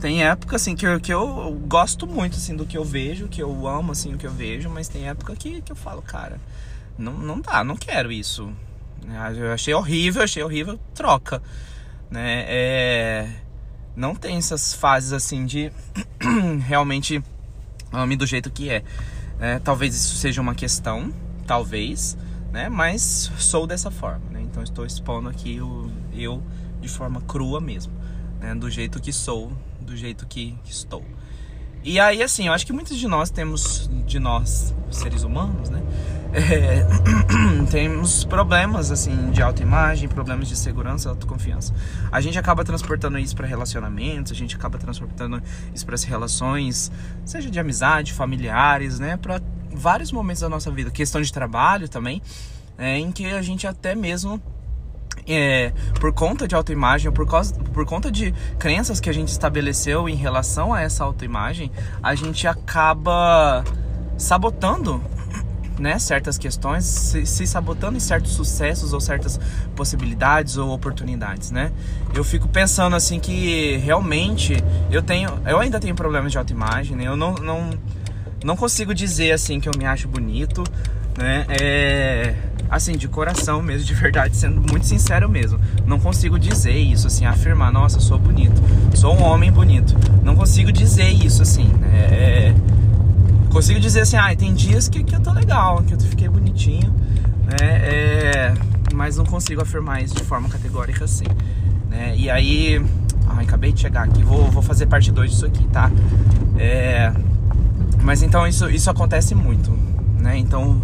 tem 0.00 0.24
época, 0.24 0.56
assim, 0.56 0.74
que 0.74 0.84
eu, 0.84 0.98
que 0.98 1.14
eu 1.14 1.56
gosto 1.68 2.04
muito, 2.04 2.36
assim, 2.36 2.56
do 2.56 2.66
que 2.66 2.76
eu 2.76 2.84
vejo, 2.84 3.28
que 3.28 3.40
eu 3.40 3.68
amo, 3.68 3.92
assim, 3.92 4.12
o 4.12 4.18
que 4.18 4.26
eu 4.26 4.32
vejo, 4.32 4.68
mas 4.68 4.88
tem 4.88 5.08
época 5.08 5.36
que, 5.36 5.62
que 5.62 5.70
eu 5.70 5.76
falo, 5.76 6.02
cara, 6.02 6.40
não, 6.98 7.12
não 7.12 7.40
dá, 7.40 7.64
não 7.64 7.76
quero 7.76 8.10
isso. 8.12 8.52
Eu 9.36 9.52
achei 9.52 9.74
horrível, 9.74 10.22
achei 10.22 10.42
horrível, 10.42 10.78
troca, 10.94 11.42
né? 12.10 12.44
É... 12.48 13.28
Não 13.94 14.14
tem 14.14 14.36
essas 14.36 14.74
fases, 14.74 15.12
assim, 15.12 15.44
de 15.44 15.70
realmente 16.66 17.22
ame 17.92 18.16
do 18.16 18.26
jeito 18.26 18.50
que 18.50 18.70
é. 18.70 18.82
é. 19.38 19.58
Talvez 19.58 19.94
isso 19.94 20.16
seja 20.16 20.40
uma 20.40 20.54
questão, 20.54 21.12
talvez, 21.46 22.16
né? 22.52 22.68
Mas 22.68 23.30
sou 23.38 23.66
dessa 23.66 23.90
forma, 23.90 24.24
né? 24.30 24.40
Então 24.42 24.62
estou 24.62 24.86
expondo 24.86 25.28
aqui 25.28 25.60
o 25.60 25.90
eu 26.12 26.42
de 26.80 26.88
forma 26.88 27.20
crua 27.20 27.60
mesmo, 27.60 27.92
né? 28.40 28.54
Do 28.54 28.70
jeito 28.70 29.00
que 29.00 29.12
sou, 29.12 29.52
do 29.80 29.96
jeito 29.96 30.26
que 30.26 30.56
estou. 30.64 31.04
E 31.84 32.00
aí, 32.00 32.22
assim, 32.22 32.46
eu 32.46 32.52
acho 32.54 32.64
que 32.64 32.72
muitos 32.72 32.96
de 32.96 33.06
nós 33.06 33.30
temos, 33.30 33.90
de 34.06 34.18
nós, 34.18 34.74
seres 34.90 35.22
humanos, 35.22 35.68
né? 35.68 35.82
É, 36.34 36.84
temos 37.70 38.24
problemas, 38.24 38.90
assim, 38.90 39.30
de 39.30 39.40
autoimagem, 39.40 40.08
problemas 40.08 40.48
de 40.48 40.56
segurança, 40.56 41.08
autoconfiança. 41.08 41.72
A 42.10 42.20
gente 42.20 42.36
acaba 42.36 42.64
transportando 42.64 43.18
isso 43.20 43.36
para 43.36 43.46
relacionamentos, 43.46 44.32
a 44.32 44.34
gente 44.34 44.56
acaba 44.56 44.76
transportando 44.76 45.40
isso 45.72 45.86
para 45.86 45.94
as 45.94 46.02
relações, 46.02 46.90
seja 47.24 47.48
de 47.48 47.60
amizade, 47.60 48.12
familiares, 48.12 48.98
né? 48.98 49.16
Para 49.16 49.40
vários 49.72 50.10
momentos 50.10 50.42
da 50.42 50.48
nossa 50.48 50.72
vida. 50.72 50.90
Questão 50.90 51.22
de 51.22 51.32
trabalho 51.32 51.88
também, 51.88 52.20
é, 52.76 52.98
em 52.98 53.12
que 53.12 53.26
a 53.26 53.40
gente 53.40 53.64
até 53.64 53.94
mesmo 53.94 54.42
é, 55.28 55.72
por 56.00 56.12
conta 56.12 56.48
de 56.48 56.54
autoimagem, 56.56 57.12
por, 57.12 57.28
causa, 57.28 57.54
por 57.54 57.86
conta 57.86 58.10
de 58.10 58.34
crenças 58.58 58.98
que 58.98 59.08
a 59.08 59.12
gente 59.12 59.28
estabeleceu 59.28 60.08
em 60.08 60.16
relação 60.16 60.74
a 60.74 60.80
essa 60.80 61.04
autoimagem, 61.04 61.70
a 62.02 62.14
gente 62.16 62.48
acaba 62.48 63.62
sabotando 64.18 65.00
né, 65.78 65.98
certas 65.98 66.38
questões, 66.38 66.84
se, 66.84 67.26
se, 67.26 67.46
sabotando 67.46 67.96
em 67.96 68.00
certos 68.00 68.32
sucessos 68.32 68.92
ou 68.92 69.00
certas 69.00 69.40
possibilidades 69.74 70.56
ou 70.56 70.70
oportunidades, 70.70 71.50
né? 71.50 71.72
Eu 72.14 72.22
fico 72.22 72.48
pensando 72.48 72.94
assim 72.94 73.18
que 73.18 73.76
realmente 73.78 74.56
eu 74.90 75.02
tenho, 75.02 75.30
eu 75.46 75.58
ainda 75.58 75.80
tenho 75.80 75.94
problemas 75.94 76.30
de 76.30 76.38
autoimagem, 76.38 76.96
né? 76.96 77.06
Eu 77.06 77.16
não, 77.16 77.34
não, 77.34 77.70
não 78.44 78.56
consigo 78.56 78.94
dizer 78.94 79.32
assim 79.32 79.58
que 79.58 79.68
eu 79.68 79.72
me 79.76 79.84
acho 79.84 80.06
bonito, 80.06 80.62
né? 81.18 81.46
É, 81.48 82.34
assim, 82.70 82.92
de 82.92 83.08
coração 83.08 83.62
mesmo, 83.62 83.86
de 83.86 83.94
verdade, 83.94 84.36
sendo 84.36 84.60
muito 84.60 84.86
sincero 84.86 85.28
mesmo. 85.28 85.58
Não 85.86 85.98
consigo 85.98 86.38
dizer 86.38 86.76
isso, 86.76 87.06
assim, 87.06 87.24
afirmar, 87.24 87.72
nossa, 87.72 88.00
sou 88.00 88.18
bonito, 88.18 88.60
sou 88.94 89.14
um 89.14 89.22
homem 89.22 89.50
bonito. 89.50 89.94
Não 90.22 90.36
consigo 90.36 90.72
dizer 90.72 91.08
isso, 91.08 91.42
assim. 91.42 91.66
Né? 91.80 92.08
É, 92.10 92.54
consigo 93.54 93.78
dizer 93.78 94.00
assim, 94.00 94.16
ah, 94.16 94.34
tem 94.34 94.52
dias 94.52 94.88
que, 94.88 95.04
que 95.04 95.14
eu 95.14 95.20
tô 95.20 95.30
legal, 95.30 95.80
que 95.84 95.94
eu 95.94 96.00
fiquei 96.00 96.28
bonitinho, 96.28 96.92
né? 97.44 97.78
É, 97.84 98.54
mas 98.92 99.16
não 99.16 99.24
consigo 99.24 99.62
afirmar 99.62 100.02
isso 100.02 100.12
de 100.12 100.24
forma 100.24 100.48
categórica, 100.48 101.04
assim. 101.04 101.24
Né? 101.88 102.16
E 102.16 102.28
aí, 102.28 102.84
ai, 103.28 103.44
acabei 103.44 103.72
de 103.72 103.80
chegar 103.80 104.02
aqui, 104.02 104.24
vou, 104.24 104.50
vou 104.50 104.60
fazer 104.60 104.86
parte 104.86 105.12
2 105.12 105.30
disso 105.30 105.46
aqui, 105.46 105.64
tá? 105.68 105.88
É, 106.58 107.12
mas 108.02 108.24
então 108.24 108.44
isso, 108.44 108.68
isso 108.68 108.90
acontece 108.90 109.36
muito, 109.36 109.70
né? 110.18 110.36
Então 110.36 110.82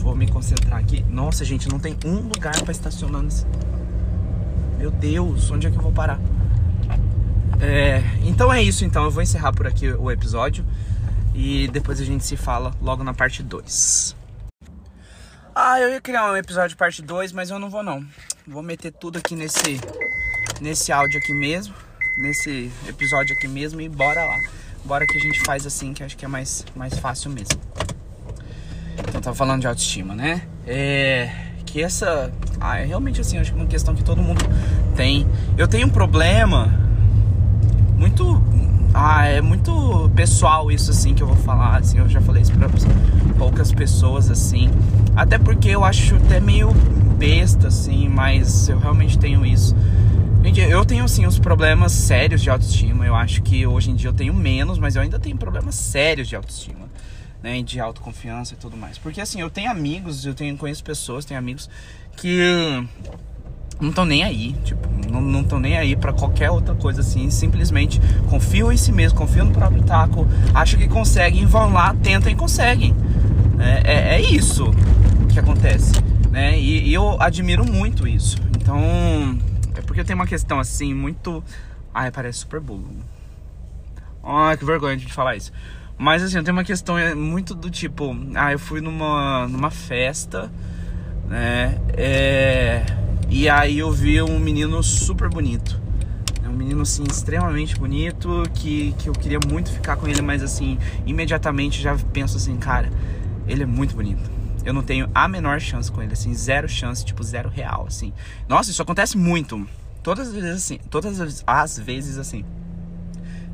vou 0.00 0.14
me 0.14 0.28
concentrar 0.28 0.78
aqui. 0.78 1.02
Nossa, 1.08 1.46
gente, 1.46 1.66
não 1.66 1.78
tem 1.78 1.96
um 2.04 2.16
lugar 2.16 2.60
para 2.60 2.72
estacionar 2.72 3.22
nesse... 3.22 3.46
Meu 4.78 4.90
Deus, 4.90 5.50
onde 5.50 5.66
é 5.66 5.70
que 5.70 5.78
eu 5.78 5.82
vou 5.82 5.92
parar? 5.92 6.20
É, 7.60 8.02
então 8.22 8.52
é 8.52 8.62
isso, 8.62 8.84
então. 8.84 9.04
Eu 9.04 9.10
vou 9.10 9.22
encerrar 9.22 9.52
por 9.52 9.66
aqui 9.66 9.90
o 9.90 10.10
episódio. 10.10 10.64
E 11.34 11.66
depois 11.68 12.00
a 12.00 12.04
gente 12.04 12.24
se 12.24 12.36
fala 12.36 12.72
logo 12.80 13.02
na 13.02 13.12
parte 13.12 13.42
2. 13.42 14.16
Ah, 15.54 15.80
eu 15.80 15.90
ia 15.90 16.00
criar 16.00 16.30
um 16.30 16.36
episódio 16.36 16.76
parte 16.76 17.02
2, 17.02 17.32
mas 17.32 17.50
eu 17.50 17.58
não 17.58 17.68
vou 17.68 17.82
não. 17.82 18.04
Vou 18.46 18.62
meter 18.62 18.92
tudo 18.92 19.18
aqui 19.18 19.34
nesse, 19.34 19.80
nesse 20.60 20.92
áudio 20.92 21.18
aqui 21.18 21.34
mesmo. 21.34 21.74
Nesse 22.18 22.70
episódio 22.88 23.34
aqui 23.36 23.48
mesmo 23.48 23.80
e 23.80 23.88
bora 23.88 24.24
lá. 24.24 24.38
Bora 24.84 25.06
que 25.06 25.18
a 25.18 25.20
gente 25.20 25.40
faz 25.40 25.66
assim, 25.66 25.92
que 25.92 26.04
acho 26.04 26.16
que 26.16 26.24
é 26.24 26.28
mais, 26.28 26.64
mais 26.76 26.96
fácil 26.98 27.30
mesmo. 27.30 27.58
Então 29.08 29.20
tava 29.20 29.34
falando 29.34 29.60
de 29.60 29.66
autoestima, 29.66 30.14
né? 30.14 30.46
É. 30.66 31.30
Que 31.66 31.82
essa. 31.82 32.32
Ah, 32.60 32.78
é 32.78 32.84
realmente 32.84 33.20
assim, 33.20 33.38
acho 33.38 33.52
que 33.52 33.58
é 33.58 33.62
uma 33.62 33.68
questão 33.68 33.94
que 33.94 34.04
todo 34.04 34.22
mundo 34.22 34.44
tem. 34.94 35.26
Eu 35.58 35.66
tenho 35.66 35.88
um 35.88 35.90
problema 35.90 36.83
muito. 38.04 38.42
Ah, 38.92 39.26
é 39.26 39.40
muito 39.40 40.10
pessoal 40.14 40.70
isso 40.70 40.90
assim 40.90 41.14
que 41.14 41.22
eu 41.22 41.26
vou 41.26 41.36
falar, 41.36 41.78
assim, 41.78 41.98
eu 41.98 42.08
já 42.08 42.20
falei 42.20 42.42
isso 42.42 42.52
poucas 43.36 43.72
pessoas 43.72 44.30
assim. 44.30 44.70
Até 45.16 45.38
porque 45.38 45.70
eu 45.70 45.82
acho 45.82 46.14
até 46.16 46.38
meio 46.38 46.70
besta 47.18 47.68
assim, 47.68 48.08
mas 48.08 48.68
eu 48.68 48.78
realmente 48.78 49.18
tenho 49.18 49.44
isso. 49.44 49.74
Gente, 50.44 50.60
eu 50.60 50.84
tenho 50.84 51.08
sim 51.08 51.26
os 51.26 51.38
problemas 51.38 51.92
sérios 51.92 52.42
de 52.42 52.50
autoestima. 52.50 53.06
Eu 53.06 53.14
acho 53.14 53.42
que 53.42 53.66
hoje 53.66 53.90
em 53.90 53.96
dia 53.96 54.10
eu 54.10 54.14
tenho 54.14 54.34
menos, 54.34 54.78
mas 54.78 54.94
eu 54.94 55.02
ainda 55.02 55.18
tenho 55.18 55.36
problemas 55.36 55.74
sérios 55.74 56.28
de 56.28 56.36
autoestima 56.36 56.84
né, 57.42 57.62
de 57.62 57.78
autoconfiança 57.80 58.54
e 58.54 58.56
tudo 58.56 58.76
mais. 58.76 58.96
Porque 58.96 59.20
assim, 59.20 59.40
eu 59.40 59.50
tenho 59.50 59.70
amigos, 59.70 60.24
eu 60.24 60.34
tenho 60.34 60.56
conheço 60.56 60.84
pessoas, 60.84 61.24
tenho 61.24 61.38
amigos 61.38 61.68
que 62.16 62.86
não 63.80 63.90
estão 63.90 64.04
nem 64.04 64.22
aí, 64.22 64.52
tipo, 64.64 64.88
não 65.10 65.40
estão 65.40 65.60
nem 65.60 65.76
aí 65.76 65.94
para 65.94 66.12
qualquer 66.12 66.50
outra 66.50 66.74
coisa 66.74 67.00
assim, 67.00 67.30
simplesmente 67.30 68.00
confiam 68.28 68.72
em 68.72 68.76
si 68.76 68.92
mesmo, 68.92 69.18
confiam 69.18 69.46
no 69.46 69.52
próprio 69.52 69.82
taco, 69.82 70.26
acham 70.54 70.78
que 70.78 70.88
conseguem, 70.88 71.46
vão 71.46 71.72
lá, 71.72 71.94
tentam 71.94 72.30
e 72.30 72.34
conseguem. 72.34 72.94
É, 73.58 73.92
é, 73.92 74.14
é 74.16 74.20
isso 74.20 74.70
que 75.32 75.38
acontece, 75.38 75.92
né? 76.30 76.58
E, 76.58 76.88
e, 76.88 76.94
eu 76.94 77.20
admiro 77.20 77.64
muito 77.64 78.06
isso. 78.06 78.36
Então, 78.60 78.80
é 79.76 79.80
porque 79.82 80.00
eu 80.00 80.04
tenho 80.04 80.18
uma 80.18 80.26
questão 80.26 80.58
assim, 80.58 80.92
muito. 80.92 81.42
Ai, 81.92 82.10
parece 82.10 82.40
super 82.40 82.60
bolo. 82.60 82.84
Ai, 84.22 84.56
que 84.56 84.64
vergonha 84.64 84.96
de 84.96 85.12
falar 85.12 85.36
isso. 85.36 85.52
Mas 85.96 86.22
assim, 86.22 86.36
eu 86.36 86.42
tenho 86.42 86.56
uma 86.56 86.64
questão 86.64 86.98
é, 86.98 87.14
muito 87.14 87.54
do 87.54 87.70
tipo, 87.70 88.16
ah, 88.34 88.52
eu 88.52 88.58
fui 88.58 88.80
numa, 88.80 89.46
numa 89.46 89.70
festa, 89.70 90.50
né? 91.28 91.78
É, 91.96 92.84
e 93.34 93.48
aí 93.48 93.80
eu 93.80 93.90
vi 93.90 94.22
um 94.22 94.38
menino 94.38 94.80
super 94.80 95.28
bonito. 95.28 95.82
Um 96.46 96.52
menino 96.52 96.82
assim 96.82 97.02
extremamente 97.02 97.74
bonito 97.76 98.44
que, 98.54 98.94
que 98.96 99.08
eu 99.08 99.12
queria 99.12 99.40
muito 99.44 99.72
ficar 99.72 99.96
com 99.96 100.06
ele, 100.06 100.22
mas 100.22 100.40
assim, 100.40 100.78
imediatamente 101.04 101.82
já 101.82 101.96
penso 102.12 102.36
assim, 102.36 102.56
cara, 102.56 102.88
ele 103.48 103.64
é 103.64 103.66
muito 103.66 103.96
bonito. 103.96 104.30
Eu 104.64 104.72
não 104.72 104.84
tenho 104.84 105.10
a 105.12 105.26
menor 105.26 105.60
chance 105.60 105.90
com 105.90 106.00
ele, 106.00 106.12
assim, 106.12 106.32
zero 106.32 106.68
chance, 106.68 107.04
tipo, 107.04 107.24
zero 107.24 107.48
real, 107.48 107.86
assim. 107.88 108.12
Nossa, 108.48 108.70
isso 108.70 108.80
acontece 108.80 109.18
muito. 109.18 109.68
Todas 110.00 110.28
as 110.28 110.34
vezes 110.34 110.54
assim, 110.54 110.78
todas 110.88 111.42
as 111.44 111.76
vezes 111.76 112.18
assim. 112.18 112.44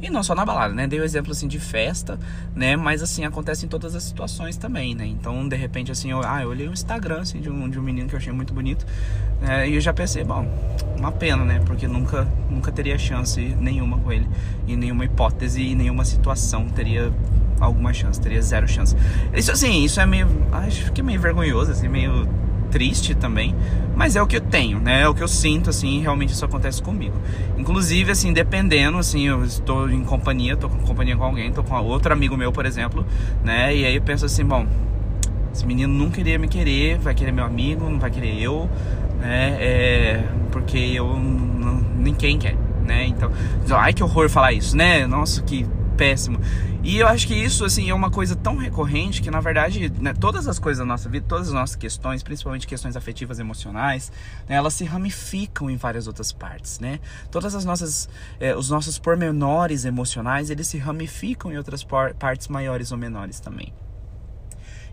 E 0.03 0.09
não 0.09 0.23
só 0.23 0.35
na 0.35 0.45
balada, 0.45 0.73
né? 0.73 0.87
Dei 0.87 0.99
o 0.99 1.05
exemplo 1.05 1.33
assim 1.33 1.47
de 1.47 1.59
festa, 1.59 2.19
né? 2.55 2.75
Mas 2.75 3.03
assim, 3.03 3.25
acontece 3.25 3.67
em 3.67 3.69
todas 3.69 3.95
as 3.95 4.03
situações 4.03 4.57
também, 4.57 4.95
né? 4.95 5.07
Então, 5.07 5.47
de 5.47 5.57
repente, 5.57 5.93
assim, 5.93 6.11
eu, 6.11 6.23
ah, 6.25 6.43
eu 6.43 6.49
olhei 6.49 6.67
o 6.67 6.73
Instagram 6.73 7.21
assim, 7.21 7.41
de, 7.41 7.51
um, 7.51 7.69
de 7.69 7.79
um 7.79 7.83
menino 7.83 8.09
que 8.09 8.15
eu 8.15 8.19
achei 8.19 8.33
muito 8.33 8.55
bonito. 8.55 8.87
Né? 9.41 9.69
E 9.69 9.75
eu 9.75 9.81
já 9.81 9.93
pensei, 9.93 10.25
bom, 10.25 10.47
uma 10.99 11.13
pena, 11.13 11.45
né? 11.45 11.61
Porque 11.67 11.87
nunca, 11.87 12.27
nunca 12.49 12.73
teria 12.73 12.99
chance 12.99 13.41
nenhuma 13.61 13.99
com 13.99 14.11
ele. 14.11 14.29
Em 14.67 14.77
nenhuma 14.77 15.05
hipótese, 15.05 15.63
em 15.63 15.75
nenhuma 15.75 16.05
situação 16.05 16.69
teria 16.69 17.13
alguma 17.61 17.93
chance, 17.93 18.19
teria 18.19 18.41
zero 18.41 18.67
chance. 18.67 18.97
Isso 19.35 19.53
assim, 19.53 19.85
isso 19.85 20.01
é 20.01 20.07
meio. 20.07 20.27
Acho 20.51 20.91
que 20.93 21.03
é 21.03 21.05
meio 21.05 21.21
vergonhoso, 21.21 21.73
assim, 21.73 21.89
meio 21.89 22.27
triste 22.71 23.15
também, 23.15 23.55
mas 23.97 24.17
é 24.17 24.23
o 24.23 24.27
que 24.27 24.37
eu 24.37 24.41
tenho, 24.41 24.79
né? 24.79 25.03
É 25.03 25.09
o 25.09 25.15
que 25.15 25.23
eu 25.23 25.29
sinto, 25.29 25.69
assim, 25.71 26.01
realmente 26.01 26.33
isso 26.33 26.45
acontece 26.45 26.83
comigo. 26.83 27.15
Inclusive, 27.59 28.11
assim, 28.13 28.33
dependendo, 28.33 28.97
assim, 28.99 29.27
eu 29.27 29.45
estou 29.45 29.91
em 29.91 30.03
companhia, 30.05 30.55
estou 30.55 30.71
com 30.71 30.79
companhia 30.79 31.17
com 31.17 31.25
alguém, 31.25 31.49
estou 31.49 31.65
com 31.65 31.75
outro 31.83 32.13
amigo 32.13 32.37
meu, 32.37 32.53
por 32.53 32.65
exemplo, 32.65 33.05
né? 33.45 33.75
E 33.77 33.85
aí 33.85 33.97
eu 33.97 34.03
penso 34.03 34.25
assim, 34.25 34.45
bom, 34.45 34.67
Esse 35.53 35.67
menino 35.67 35.93
nunca 35.93 36.21
iria 36.21 36.39
me 36.39 36.47
querer, 36.49 36.99
vai 36.99 37.15
querer 37.15 37.33
meu 37.33 37.45
amigo, 37.45 37.89
não 37.89 37.99
vai 37.99 38.11
querer 38.11 38.41
eu, 38.41 38.69
né? 39.21 39.57
É, 39.61 40.25
porque 40.53 40.79
eu 40.79 41.17
não, 41.17 41.75
ninguém 41.99 42.39
quer, 42.39 42.55
né? 42.87 43.07
Então, 43.07 43.31
ai 43.77 43.93
que 43.93 44.03
horror 44.03 44.29
falar 44.29 44.53
isso, 44.53 44.77
né? 44.77 45.07
Nossa, 45.07 45.43
que 45.43 45.67
péssimo. 45.97 46.39
E 46.83 46.97
eu 46.97 47.07
acho 47.07 47.27
que 47.27 47.35
isso, 47.35 47.63
assim, 47.63 47.91
é 47.91 47.95
uma 47.95 48.11
coisa 48.11 48.35
tão 48.35 48.57
recorrente 48.57 49.21
que, 49.21 49.31
na 49.31 49.39
verdade, 49.39 49.93
né, 50.01 50.15
todas 50.15 50.49
as 50.49 50.59
coisas 50.59 50.79
da 50.79 50.85
nossa 50.87 51.11
vida, 51.11 51.27
todas 51.29 51.49
as 51.49 51.53
nossas 51.53 51.77
questões, 51.77 52.23
principalmente 52.23 52.67
questões 52.67 52.97
afetivas 52.97 53.39
emocionais, 53.39 54.11
né, 54.49 54.57
elas 54.57 54.73
se 54.73 54.85
ramificam 54.85 55.71
em 55.71 55.77
várias 55.77 56.07
outras 56.07 56.33
partes, 56.33 56.81
né? 56.81 56.99
Todas 57.31 57.55
as 57.55 57.67
nossas, 57.67 58.09
é, 58.41 58.57
os 58.57 58.71
nossos 58.71 58.99
pormenores 58.99 59.85
emocionais, 59.85 60.49
eles 60.49 60.69
se 60.69 60.79
ramificam 60.79 61.53
em 61.53 61.59
outras 61.59 61.85
partes 62.19 62.49
maiores 62.49 62.91
ou 62.93 62.97
menores 62.97 63.41
também. 63.41 63.75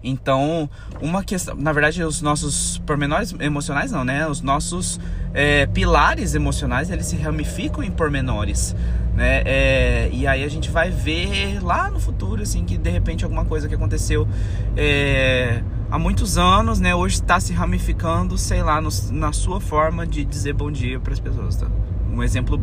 Então, 0.04 0.70
uma 1.01 1.24
questão, 1.24 1.56
na 1.56 1.72
verdade, 1.72 2.04
os 2.04 2.22
nossos 2.22 2.77
pormenores 2.86 3.34
emocionais 3.39 3.92
não, 3.92 4.04
né? 4.04 4.27
Os 4.27 4.42
nossos 4.42 5.00
é, 5.34 5.66
pilares 5.66 6.36
emocionais, 6.36 6.89
eles 6.89 7.06
se 7.08 7.16
ramificam 7.18 7.84
em 7.84 7.92
pormenores, 7.92 8.75
né? 9.16 9.42
É, 9.46 10.10
e 10.12 10.27
aí 10.27 10.44
a 10.44 10.48
gente 10.48 10.70
vai 10.70 10.89
ver 10.89 11.63
lá 11.63 11.89
no 11.89 12.00
futuro, 12.00 12.42
assim, 12.42 12.63
que 12.63 12.77
de 12.77 12.89
repente 12.89 13.24
alguma 13.24 13.46
coisa 13.46 13.68
que 13.68 13.75
aconteceu 13.75 14.27
é, 14.75 15.63
há 15.89 15.98
muitos 15.98 16.38
anos, 16.38 16.80
né? 16.80 16.94
Hoje 16.94 17.16
está 17.16 17.39
se 17.39 17.54
ramificando, 17.54 18.38
sei 18.38 18.62
lá, 18.62 18.80
no, 18.80 18.89
na 19.12 19.34
sua 19.34 19.60
forma 19.60 20.06
de 20.06 20.24
dizer 20.24 20.54
bom 20.54 20.72
dia 20.72 21.00
para 21.00 21.13
as 21.13 21.20
pessoas, 21.20 21.56
tá? 21.56 21.68
Um 22.13 22.24
exemplo 22.24 22.62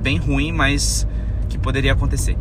bem 0.00 0.18
ruim, 0.18 0.52
mas 0.52 1.06
que 1.48 1.58
poderia 1.58 1.92
acontecer. 1.92 2.36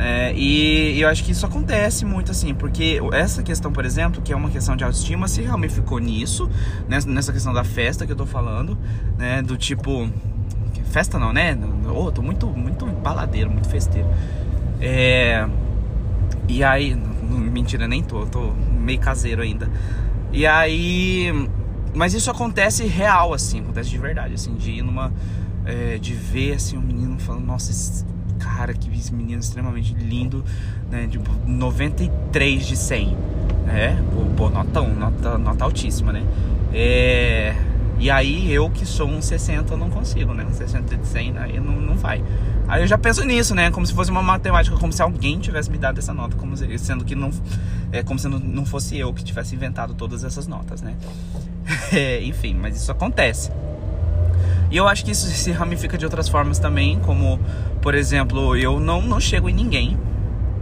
É, 0.00 0.32
e, 0.32 0.92
e, 0.96 1.00
eu 1.00 1.08
acho 1.08 1.24
que 1.24 1.32
isso 1.32 1.44
acontece 1.44 2.04
muito 2.04 2.30
assim, 2.30 2.54
porque 2.54 3.00
essa 3.12 3.42
questão, 3.42 3.72
por 3.72 3.84
exemplo, 3.84 4.22
que 4.22 4.32
é 4.32 4.36
uma 4.36 4.48
questão 4.48 4.76
de 4.76 4.84
autoestima, 4.84 5.26
se 5.26 5.42
ramificou 5.42 5.98
nisso, 5.98 6.48
nessa, 6.88 7.10
nessa 7.10 7.32
questão 7.32 7.52
da 7.52 7.64
festa 7.64 8.06
que 8.06 8.12
eu 8.12 8.16
tô 8.16 8.24
falando, 8.24 8.78
né? 9.18 9.42
Do 9.42 9.56
tipo. 9.56 10.08
Festa 10.92 11.18
não, 11.18 11.32
né? 11.32 11.58
Oh, 11.92 12.12
tô 12.12 12.22
muito, 12.22 12.46
muito 12.46 12.86
baladeiro, 12.86 13.50
muito 13.50 13.68
festeiro. 13.68 14.08
É, 14.80 15.46
e 16.46 16.62
aí. 16.62 16.94
Mentira, 16.94 17.88
nem 17.88 18.02
tô, 18.02 18.24
tô 18.24 18.52
meio 18.52 19.00
caseiro 19.00 19.42
ainda. 19.42 19.68
E 20.32 20.46
aí. 20.46 21.50
Mas 21.92 22.14
isso 22.14 22.30
acontece 22.30 22.86
real, 22.86 23.34
assim, 23.34 23.60
acontece 23.60 23.90
de 23.90 23.98
verdade, 23.98 24.34
assim, 24.34 24.54
de 24.54 24.70
ir 24.70 24.82
numa. 24.82 25.12
É, 25.66 25.98
de 25.98 26.14
ver 26.14 26.54
assim 26.54 26.78
um 26.78 26.80
menino 26.80 27.18
falando, 27.18 27.44
nossa, 27.44 27.70
esse 27.70 28.02
cara, 28.38 28.72
que 28.74 28.88
menino 29.12 29.40
extremamente 29.40 29.94
lindo, 29.94 30.44
né? 30.90 31.06
Tipo, 31.10 31.30
93 31.46 32.66
de 32.66 32.76
100, 32.76 33.16
né? 33.66 34.02
Pô, 34.36 34.48
nota, 34.48 34.82
nota, 34.82 35.38
nota 35.38 35.64
altíssima, 35.64 36.12
né? 36.12 36.24
É... 36.72 37.54
E 38.00 38.10
aí 38.10 38.52
eu 38.52 38.70
que 38.70 38.86
sou 38.86 39.08
um 39.08 39.20
60 39.20 39.76
não 39.76 39.90
consigo, 39.90 40.32
né? 40.32 40.46
Um 40.48 40.52
60 40.52 40.96
de 40.96 41.06
100 41.06 41.38
aí 41.38 41.60
não, 41.60 41.72
não 41.72 41.96
vai. 41.96 42.22
Aí 42.68 42.82
eu 42.82 42.86
já 42.86 42.96
penso 42.96 43.24
nisso, 43.24 43.54
né? 43.56 43.72
Como 43.72 43.84
se 43.84 43.92
fosse 43.92 44.10
uma 44.10 44.22
matemática, 44.22 44.76
como 44.76 44.92
se 44.92 45.02
alguém 45.02 45.40
tivesse 45.40 45.68
me 45.68 45.78
dado 45.78 45.98
essa 45.98 46.14
nota, 46.14 46.36
como 46.36 46.56
se, 46.56 46.78
sendo 46.78 47.04
que 47.04 47.16
não 47.16 47.30
é 47.90 48.02
como 48.02 48.18
se 48.18 48.28
não 48.28 48.64
fosse 48.64 48.96
eu 48.96 49.12
que 49.12 49.24
tivesse 49.24 49.54
inventado 49.54 49.94
todas 49.94 50.22
essas 50.22 50.46
notas, 50.46 50.80
né? 50.82 50.94
É, 51.92 52.22
enfim, 52.22 52.54
mas 52.54 52.76
isso 52.76 52.90
acontece. 52.90 53.50
E 54.70 54.76
eu 54.76 54.86
acho 54.86 55.04
que 55.04 55.10
isso 55.10 55.26
se 55.26 55.50
ramifica 55.50 55.96
de 55.96 56.04
outras 56.04 56.28
formas 56.28 56.58
também, 56.58 56.98
como, 57.00 57.40
por 57.80 57.94
exemplo, 57.94 58.56
eu 58.56 58.78
não, 58.78 59.00
não 59.00 59.18
chego 59.18 59.48
em 59.48 59.54
ninguém, 59.54 59.98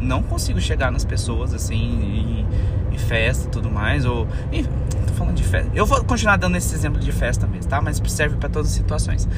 não 0.01 0.23
consigo 0.23 0.61
chegar 0.61 0.93
nas 0.93 1.05
pessoas, 1.05 1.53
assim, 1.53 1.75
em, 1.75 2.47
em 2.95 2.99
festa 2.99 3.49
e 3.49 3.51
tudo 3.51 3.71
mais, 3.71 4.05
ou... 4.05 4.27
Enfim, 4.53 4.69
tô 5.07 5.13
falando 5.15 5.37
de 5.37 5.43
festa. 5.43 5.71
Eu 5.75 5.85
vou 5.85 6.05
continuar 6.05 6.37
dando 6.37 6.57
esse 6.57 6.75
exemplo 6.75 7.01
de 7.01 7.11
festa 7.11 7.47
mesmo, 7.47 7.69
tá? 7.69 7.81
Mas 7.81 8.01
serve 8.07 8.37
para 8.37 8.49
todas 8.49 8.69
as 8.69 8.75
situações. 8.75 9.29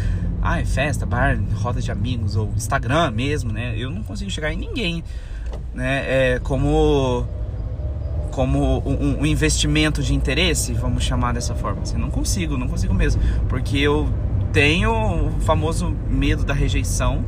Ah, 0.43 0.61
é 0.61 0.65
festa, 0.65 1.07
bar, 1.07 1.39
roda 1.55 1.81
de 1.81 1.91
amigos, 1.91 2.37
ou 2.37 2.53
Instagram 2.57 3.11
mesmo, 3.11 3.53
né? 3.53 3.75
Eu 3.77 3.91
não 3.91 4.03
consigo 4.03 4.31
chegar 4.31 4.53
em 4.53 4.57
ninguém, 4.57 5.03
né? 5.75 6.05
É 6.07 6.41
como 6.43 7.27
como 8.31 8.79
um, 8.87 9.23
um, 9.23 9.27
investimento 9.27 10.01
de 10.01 10.15
interesse, 10.15 10.73
vamos 10.73 11.03
chamar 11.03 11.35
dessa 11.35 11.57
forma. 11.57 11.83
Assim, 11.83 11.97
não 11.97 12.09
consigo, 12.09 12.57
não 12.57 12.69
consigo 12.69 12.95
mesmo, 12.95 13.21
porque 13.49 13.77
eu 13.79 14.09
tenho 14.53 15.37
o 15.37 15.41
famoso 15.41 15.95
medo 16.09 16.45
da 16.45 16.55
rejeição, 16.55 17.25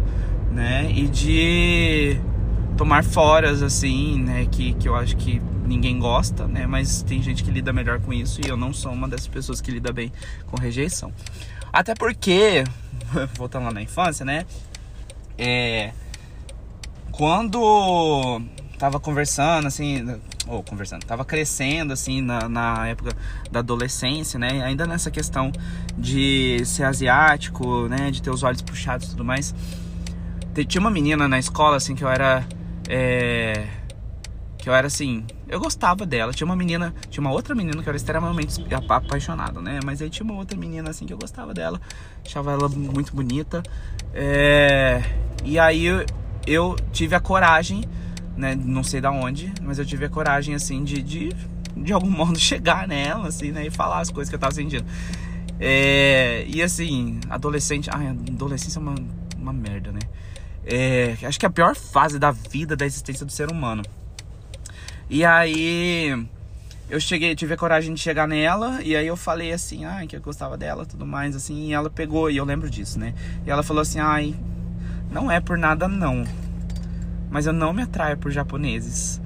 né? 0.51 0.91
E 0.91 1.07
de 1.09 2.21
tomar 2.77 3.05
foras, 3.05 3.63
assim, 3.63 4.21
né? 4.21 4.47
Que, 4.51 4.75
que 4.75 4.89
eu 4.89 4.95
acho 4.97 5.17
que 5.17 5.41
ninguém 5.67 5.99
gosta, 5.99 6.47
né? 6.47 6.67
Mas 6.67 7.03
tem 7.03 7.23
gente 7.23 7.45
que 7.45 7.51
lida 7.51 7.73
melhor 7.73 8.01
com 8.01 8.13
isso 8.13 8.41
e 8.45 8.49
eu 8.49 8.57
não 8.57 8.73
sou 8.73 8.93
uma 8.93 9.09
dessas 9.09 9.29
pessoas 9.29 9.61
que 9.61 9.71
lida 9.71 9.93
bem 9.93 10.13
com 10.47 10.61
rejeição. 10.61 11.13
Até 11.73 11.95
porque, 11.95 12.65
voltando 13.35 13.65
lá 13.65 13.73
na 13.73 13.83
infância, 13.83 14.25
né? 14.25 14.45
É, 15.39 15.93
quando 17.13 18.43
tava 18.81 18.99
conversando, 18.99 19.67
assim, 19.67 20.19
ou 20.49 20.63
conversando, 20.63 21.05
tava 21.05 21.23
crescendo, 21.23 21.93
assim, 21.93 22.23
na, 22.23 22.49
na 22.49 22.89
época 22.89 23.15
da 23.53 23.59
adolescência, 23.59 24.39
né? 24.39 24.65
Ainda 24.65 24.87
nessa 24.87 25.11
questão 25.11 25.53
de 25.99 26.65
ser 26.65 26.85
asiático, 26.85 27.87
né? 27.89 28.11
De 28.11 28.23
ter 28.23 28.31
os 28.31 28.43
olhos 28.43 28.63
puxados 28.63 29.07
e 29.07 29.11
tudo 29.11 29.23
mais. 29.23 29.55
Tinha 30.67 30.81
uma 30.81 30.91
menina 30.91 31.29
na 31.29 31.39
escola, 31.39 31.77
assim, 31.77 31.95
que 31.95 32.03
eu 32.03 32.09
era. 32.09 32.43
É, 32.89 33.67
que 34.57 34.67
eu 34.67 34.75
era 34.75 34.87
assim. 34.87 35.27
Eu 35.47 35.61
gostava 35.61 36.07
dela. 36.07 36.33
Tinha 36.33 36.47
uma 36.47 36.57
menina. 36.57 36.95
Tinha 37.11 37.21
uma 37.21 37.33
outra 37.33 37.55
menina 37.55 37.83
que 37.83 37.89
eu 37.89 37.91
era 37.91 37.99
extremamente 37.99 38.65
apaixonado, 38.75 39.61
né? 39.61 39.81
Mas 39.85 40.01
aí 40.01 40.09
tinha 40.09 40.25
uma 40.25 40.37
outra 40.37 40.57
menina, 40.57 40.89
assim, 40.89 41.05
que 41.05 41.13
eu 41.13 41.19
gostava 41.19 41.53
dela. 41.53 41.79
Achava 42.25 42.53
ela 42.53 42.69
muito 42.71 43.15
bonita. 43.15 43.63
É, 44.15 45.03
e 45.45 45.59
aí 45.59 45.85
eu, 45.85 46.07
eu 46.47 46.77
tive 46.93 47.15
a 47.15 47.21
coragem 47.21 47.85
né? 48.41 48.55
Não 48.57 48.83
sei 48.83 49.01
da 49.01 49.11
onde, 49.11 49.53
mas 49.63 49.79
eu 49.79 49.85
tive 49.85 50.07
a 50.07 50.09
coragem, 50.09 50.55
assim, 50.55 50.83
de, 50.83 51.03
de, 51.03 51.31
de 51.77 51.93
algum 51.93 52.11
modo 52.11 52.39
chegar 52.39 52.89
nela, 52.89 53.29
assim, 53.29 53.53
né? 53.53 53.67
E 53.67 53.71
falar 53.71 54.01
as 54.01 54.11
coisas 54.11 54.29
que 54.29 54.35
eu 54.35 54.41
tava 54.41 54.55
sentindo. 54.55 54.85
É, 55.61 56.45
e 56.49 56.63
assim, 56.63 57.21
adolescente. 57.29 57.91
Ai, 57.93 58.09
adolescência 58.09 58.79
é 58.79 58.83
uma, 58.83 58.95
uma 59.37 59.53
merda, 59.53 59.93
né? 59.93 60.01
É, 60.65 61.17
acho 61.23 61.39
que 61.39 61.47
é 61.47 61.49
a 61.49 61.53
pior 61.53 61.77
fase 61.77 62.19
da 62.19 62.31
vida, 62.31 62.75
da 62.75 62.87
existência 62.87 63.25
do 63.27 63.33
ser 63.33 63.51
humano. 63.51 63.83
E 65.09 65.25
aí 65.25 66.27
eu 66.89 67.01
cheguei, 67.01 67.35
tive 67.35 67.55
a 67.55 67.57
coragem 67.57 67.93
de 67.95 68.01
chegar 68.01 68.27
nela 68.27 68.81
e 68.83 68.97
aí 68.97 69.07
eu 69.07 69.17
falei 69.17 69.53
assim, 69.53 69.85
ai, 69.85 70.07
que 70.07 70.17
eu 70.17 70.21
gostava 70.21 70.57
dela, 70.57 70.87
tudo 70.87 71.07
mais 71.07 71.37
assim, 71.37 71.69
e 71.69 71.73
ela 71.73 71.91
pegou, 71.91 72.31
e 72.31 72.37
eu 72.37 72.45
lembro 72.45 72.71
disso, 72.71 72.99
né? 72.99 73.15
E 73.47 73.51
ela 73.51 73.63
falou 73.63 73.81
assim: 73.81 73.99
"Ai, 73.99 74.35
não 75.11 75.31
é 75.31 75.41
por 75.41 75.59
nada 75.59 75.89
não 75.89 76.25
mas 77.31 77.47
eu 77.47 77.53
não 77.53 77.73
me 77.73 77.83
atraio 77.83 78.19
por 78.19 78.31
japoneses. 78.31 79.21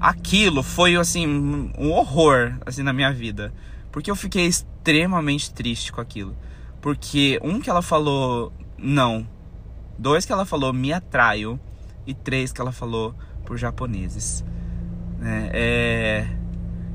Aquilo 0.00 0.62
foi 0.62 0.96
assim 0.96 1.26
um 1.26 1.90
horror 1.90 2.54
assim 2.64 2.82
na 2.82 2.92
minha 2.92 3.12
vida, 3.12 3.52
porque 3.92 4.10
eu 4.10 4.16
fiquei 4.16 4.46
extremamente 4.46 5.52
triste 5.52 5.92
com 5.92 6.00
aquilo. 6.00 6.36
Porque 6.80 7.38
um 7.42 7.60
que 7.60 7.70
ela 7.70 7.82
falou 7.82 8.52
não, 8.78 9.26
dois 9.98 10.24
que 10.24 10.32
ela 10.32 10.44
falou 10.44 10.72
me 10.72 10.92
atraio 10.92 11.58
e 12.06 12.14
três 12.14 12.52
que 12.52 12.60
ela 12.60 12.72
falou 12.72 13.14
por 13.44 13.56
japoneses. 13.56 14.44
Né? 15.18 15.50
É... 15.52 16.26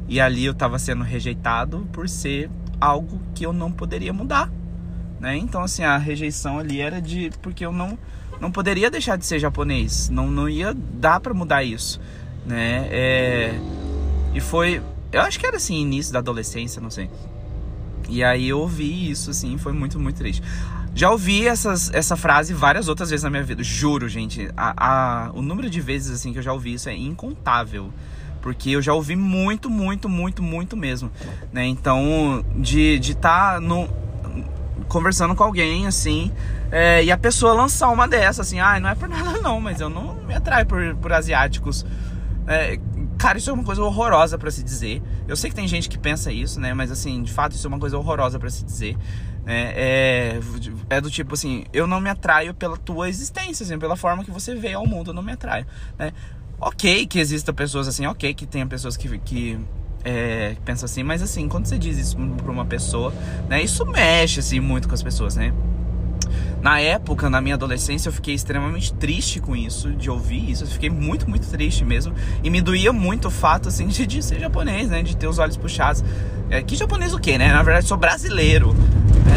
E 0.07 0.19
ali 0.19 0.45
eu 0.45 0.53
tava 0.53 0.77
sendo 0.77 1.03
rejeitado 1.03 1.87
por 1.91 2.07
ser 2.07 2.49
algo 2.79 3.21
que 3.33 3.45
eu 3.45 3.53
não 3.53 3.71
poderia 3.71 4.13
mudar. 4.13 4.51
Né? 5.19 5.37
Então 5.37 5.61
assim, 5.61 5.83
a 5.83 5.97
rejeição 5.97 6.59
ali 6.59 6.81
era 6.81 7.01
de 7.01 7.31
porque 7.41 7.65
eu 7.65 7.71
não 7.71 7.97
não 8.41 8.51
poderia 8.51 8.89
deixar 8.89 9.17
de 9.17 9.25
ser 9.25 9.37
japonês, 9.37 10.09
não, 10.09 10.29
não 10.29 10.49
ia 10.49 10.73
dar 10.73 11.19
para 11.19 11.31
mudar 11.31 11.63
isso, 11.63 12.01
né? 12.43 12.87
É, 12.89 13.53
e 14.33 14.41
foi, 14.41 14.81
eu 15.11 15.21
acho 15.21 15.39
que 15.39 15.45
era 15.45 15.57
assim, 15.57 15.79
início 15.79 16.11
da 16.11 16.19
adolescência, 16.19 16.81
não 16.81 16.89
sei. 16.89 17.07
E 18.09 18.23
aí 18.23 18.49
eu 18.49 18.59
ouvi 18.59 19.11
isso, 19.11 19.29
assim, 19.29 19.59
foi 19.59 19.71
muito, 19.71 19.99
muito 19.99 20.17
triste. 20.17 20.41
Já 20.93 21.11
ouvi 21.11 21.47
essas, 21.47 21.93
essa 21.93 22.17
frase 22.17 22.51
várias 22.53 22.89
outras 22.89 23.11
vezes 23.11 23.23
na 23.23 23.29
minha 23.29 23.43
vida, 23.43 23.63
juro, 23.63 24.09
gente. 24.09 24.49
A, 24.57 25.27
a, 25.27 25.31
o 25.33 25.41
número 25.41 25.69
de 25.69 25.79
vezes, 25.79 26.11
assim, 26.11 26.33
que 26.33 26.39
eu 26.39 26.43
já 26.43 26.51
ouvi 26.51 26.73
isso 26.73 26.89
é 26.89 26.95
incontável. 26.95 27.93
Porque 28.41 28.71
eu 28.71 28.81
já 28.81 28.91
ouvi 28.91 29.15
muito, 29.15 29.69
muito, 29.69 30.09
muito, 30.09 30.41
muito 30.41 30.75
mesmo, 30.75 31.11
né? 31.53 31.65
Então, 31.67 32.43
de 32.55 32.95
estar 32.95 32.99
de 32.99 33.15
tá 33.15 33.59
no, 33.61 33.87
conversando 34.87 35.35
com 35.35 35.43
alguém, 35.43 35.87
assim, 35.87 36.31
é, 36.71 37.03
e 37.03 37.11
a 37.11 37.17
pessoa 37.17 37.53
lançar 37.53 37.89
uma 37.89 38.07
dessa, 38.07 38.41
assim, 38.41 38.59
ah, 38.59 38.79
não 38.79 38.89
é 38.89 38.95
por 38.95 39.09
nada 39.09 39.39
não, 39.39 39.59
mas 39.59 39.79
eu 39.81 39.89
não 39.89 40.15
me 40.15 40.33
atraio 40.33 40.65
por, 40.65 40.95
por 40.95 41.11
asiáticos. 41.13 41.85
É, 42.47 42.79
cara, 43.17 43.37
isso 43.37 43.49
é 43.49 43.53
uma 43.53 43.63
coisa 43.63 43.83
horrorosa 43.83 44.37
para 44.37 44.49
se 44.49 44.63
dizer. 44.63 45.01
Eu 45.27 45.35
sei 45.35 45.49
que 45.49 45.55
tem 45.55 45.67
gente 45.67 45.87
que 45.87 45.97
pensa 45.97 46.31
isso, 46.31 46.59
né? 46.59 46.73
Mas 46.73 46.91
assim, 46.91 47.21
de 47.21 47.31
fato, 47.31 47.53
isso 47.53 47.67
é 47.67 47.69
uma 47.69 47.79
coisa 47.79 47.97
horrorosa 47.97 48.39
para 48.39 48.49
se 48.49 48.63
dizer. 48.63 48.97
É, 49.45 50.39
é, 50.89 50.95
é, 50.97 51.01
do 51.01 51.09
tipo 51.09 51.33
assim, 51.33 51.63
eu 51.73 51.87
não 51.87 51.99
me 51.99 52.09
atraio 52.09 52.53
pela 52.53 52.77
tua 52.77 53.09
existência, 53.09 53.63
assim, 53.63 53.77
pela 53.77 53.95
forma 53.95 54.23
que 54.23 54.31
você 54.31 54.53
vê 54.55 54.73
ao 54.73 54.85
mundo, 54.85 55.09
eu 55.09 55.13
não 55.13 55.23
me 55.23 55.31
atraio, 55.31 55.65
né? 55.97 56.13
Ok 56.59 57.07
que 57.07 57.17
existam 57.17 57.53
pessoas 57.53 57.87
assim, 57.87 58.05
ok 58.05 58.35
que 58.35 58.45
tenha 58.45 58.67
pessoas 58.67 58.95
que, 58.95 59.17
que 59.19 59.59
é, 60.03 60.55
pensa 60.65 60.85
assim, 60.85 61.03
mas 61.03 61.21
assim, 61.21 61.47
quando 61.47 61.65
você 61.65 61.77
diz 61.77 61.97
isso 61.97 62.17
pra 62.17 62.51
uma 62.51 62.65
pessoa, 62.65 63.13
né, 63.47 63.61
isso 63.61 63.85
mexe 63.85 64.39
assim 64.39 64.59
muito 64.59 64.87
com 64.87 64.93
as 64.93 65.03
pessoas, 65.03 65.35
né? 65.35 65.53
Na 66.61 66.79
época, 66.79 67.27
na 67.27 67.41
minha 67.41 67.55
adolescência, 67.55 68.09
eu 68.09 68.13
fiquei 68.13 68.35
extremamente 68.35 68.93
triste 68.93 69.39
com 69.39 69.55
isso, 69.55 69.91
de 69.91 70.11
ouvir 70.11 70.51
isso. 70.51 70.63
Eu 70.63 70.67
fiquei 70.67 70.91
muito, 70.91 71.27
muito 71.27 71.47
triste 71.49 71.83
mesmo. 71.83 72.13
E 72.43 72.51
me 72.51 72.61
doía 72.61 72.93
muito 72.93 73.29
o 73.29 73.31
fato, 73.31 73.67
assim, 73.67 73.87
de, 73.87 74.05
de 74.05 74.21
ser 74.21 74.39
japonês, 74.39 74.87
né? 74.87 75.01
De 75.01 75.17
ter 75.17 75.27
os 75.27 75.39
olhos 75.39 75.57
puxados. 75.57 76.03
É, 76.51 76.61
que 76.61 76.75
japonês 76.75 77.15
o 77.15 77.19
quê, 77.19 77.35
né? 77.35 77.51
Na 77.51 77.63
verdade, 77.63 77.87
sou 77.87 77.97
brasileiro. 77.97 78.75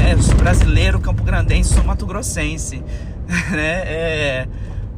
É, 0.06 0.20
sou 0.20 0.34
brasileiro, 0.34 1.00
campo 1.00 1.24
grandense, 1.24 1.72
sou 1.72 1.82
mato 1.82 2.04
grossense. 2.04 2.82
né? 3.50 3.82
É, 3.86 4.48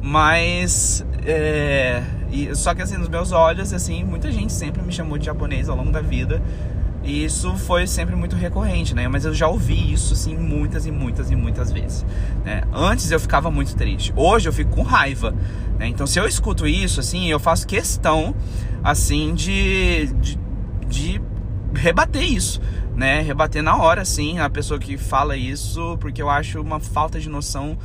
mas... 0.01 1.05
É, 1.25 2.03
e, 2.31 2.53
só 2.55 2.73
que, 2.73 2.81
assim, 2.81 2.97
nos 2.97 3.09
meus 3.09 3.31
olhos, 3.31 3.73
assim, 3.73 4.03
muita 4.03 4.31
gente 4.31 4.51
sempre 4.51 4.81
me 4.81 4.91
chamou 4.91 5.17
de 5.17 5.25
japonês 5.25 5.69
ao 5.69 5.77
longo 5.77 5.91
da 5.91 6.01
vida. 6.01 6.41
E 7.03 7.23
isso 7.23 7.55
foi 7.55 7.87
sempre 7.87 8.15
muito 8.15 8.35
recorrente, 8.35 8.93
né? 8.93 9.07
Mas 9.07 9.23
eu 9.23 9.33
já 9.33 9.47
ouvi 9.47 9.93
isso, 9.93 10.13
assim, 10.13 10.35
muitas 10.35 10.85
e 10.85 10.91
muitas 10.91 11.31
e 11.31 11.35
muitas 11.35 11.71
vezes. 11.71 12.05
Né? 12.43 12.63
Antes 12.73 13.09
eu 13.11 13.19
ficava 13.19 13.49
muito 13.49 13.75
triste. 13.75 14.11
Hoje 14.15 14.49
eu 14.49 14.53
fico 14.53 14.71
com 14.71 14.81
raiva. 14.81 15.33
Né? 15.79 15.87
Então, 15.87 16.05
se 16.05 16.19
eu 16.19 16.27
escuto 16.27 16.67
isso, 16.67 16.99
assim, 16.99 17.27
eu 17.27 17.39
faço 17.39 17.65
questão, 17.65 18.35
assim, 18.83 19.33
de, 19.33 20.07
de, 20.19 20.39
de 20.85 21.21
rebater 21.73 22.23
isso. 22.23 22.59
Né? 22.93 23.21
Rebater 23.21 23.63
na 23.63 23.77
hora, 23.77 24.01
assim, 24.01 24.39
a 24.39 24.49
pessoa 24.49 24.77
que 24.77 24.97
fala 24.97 25.37
isso, 25.37 25.97
porque 26.01 26.21
eu 26.21 26.29
acho 26.29 26.59
uma 26.59 26.79
falta 26.79 27.21
de 27.21 27.29
noção 27.29 27.77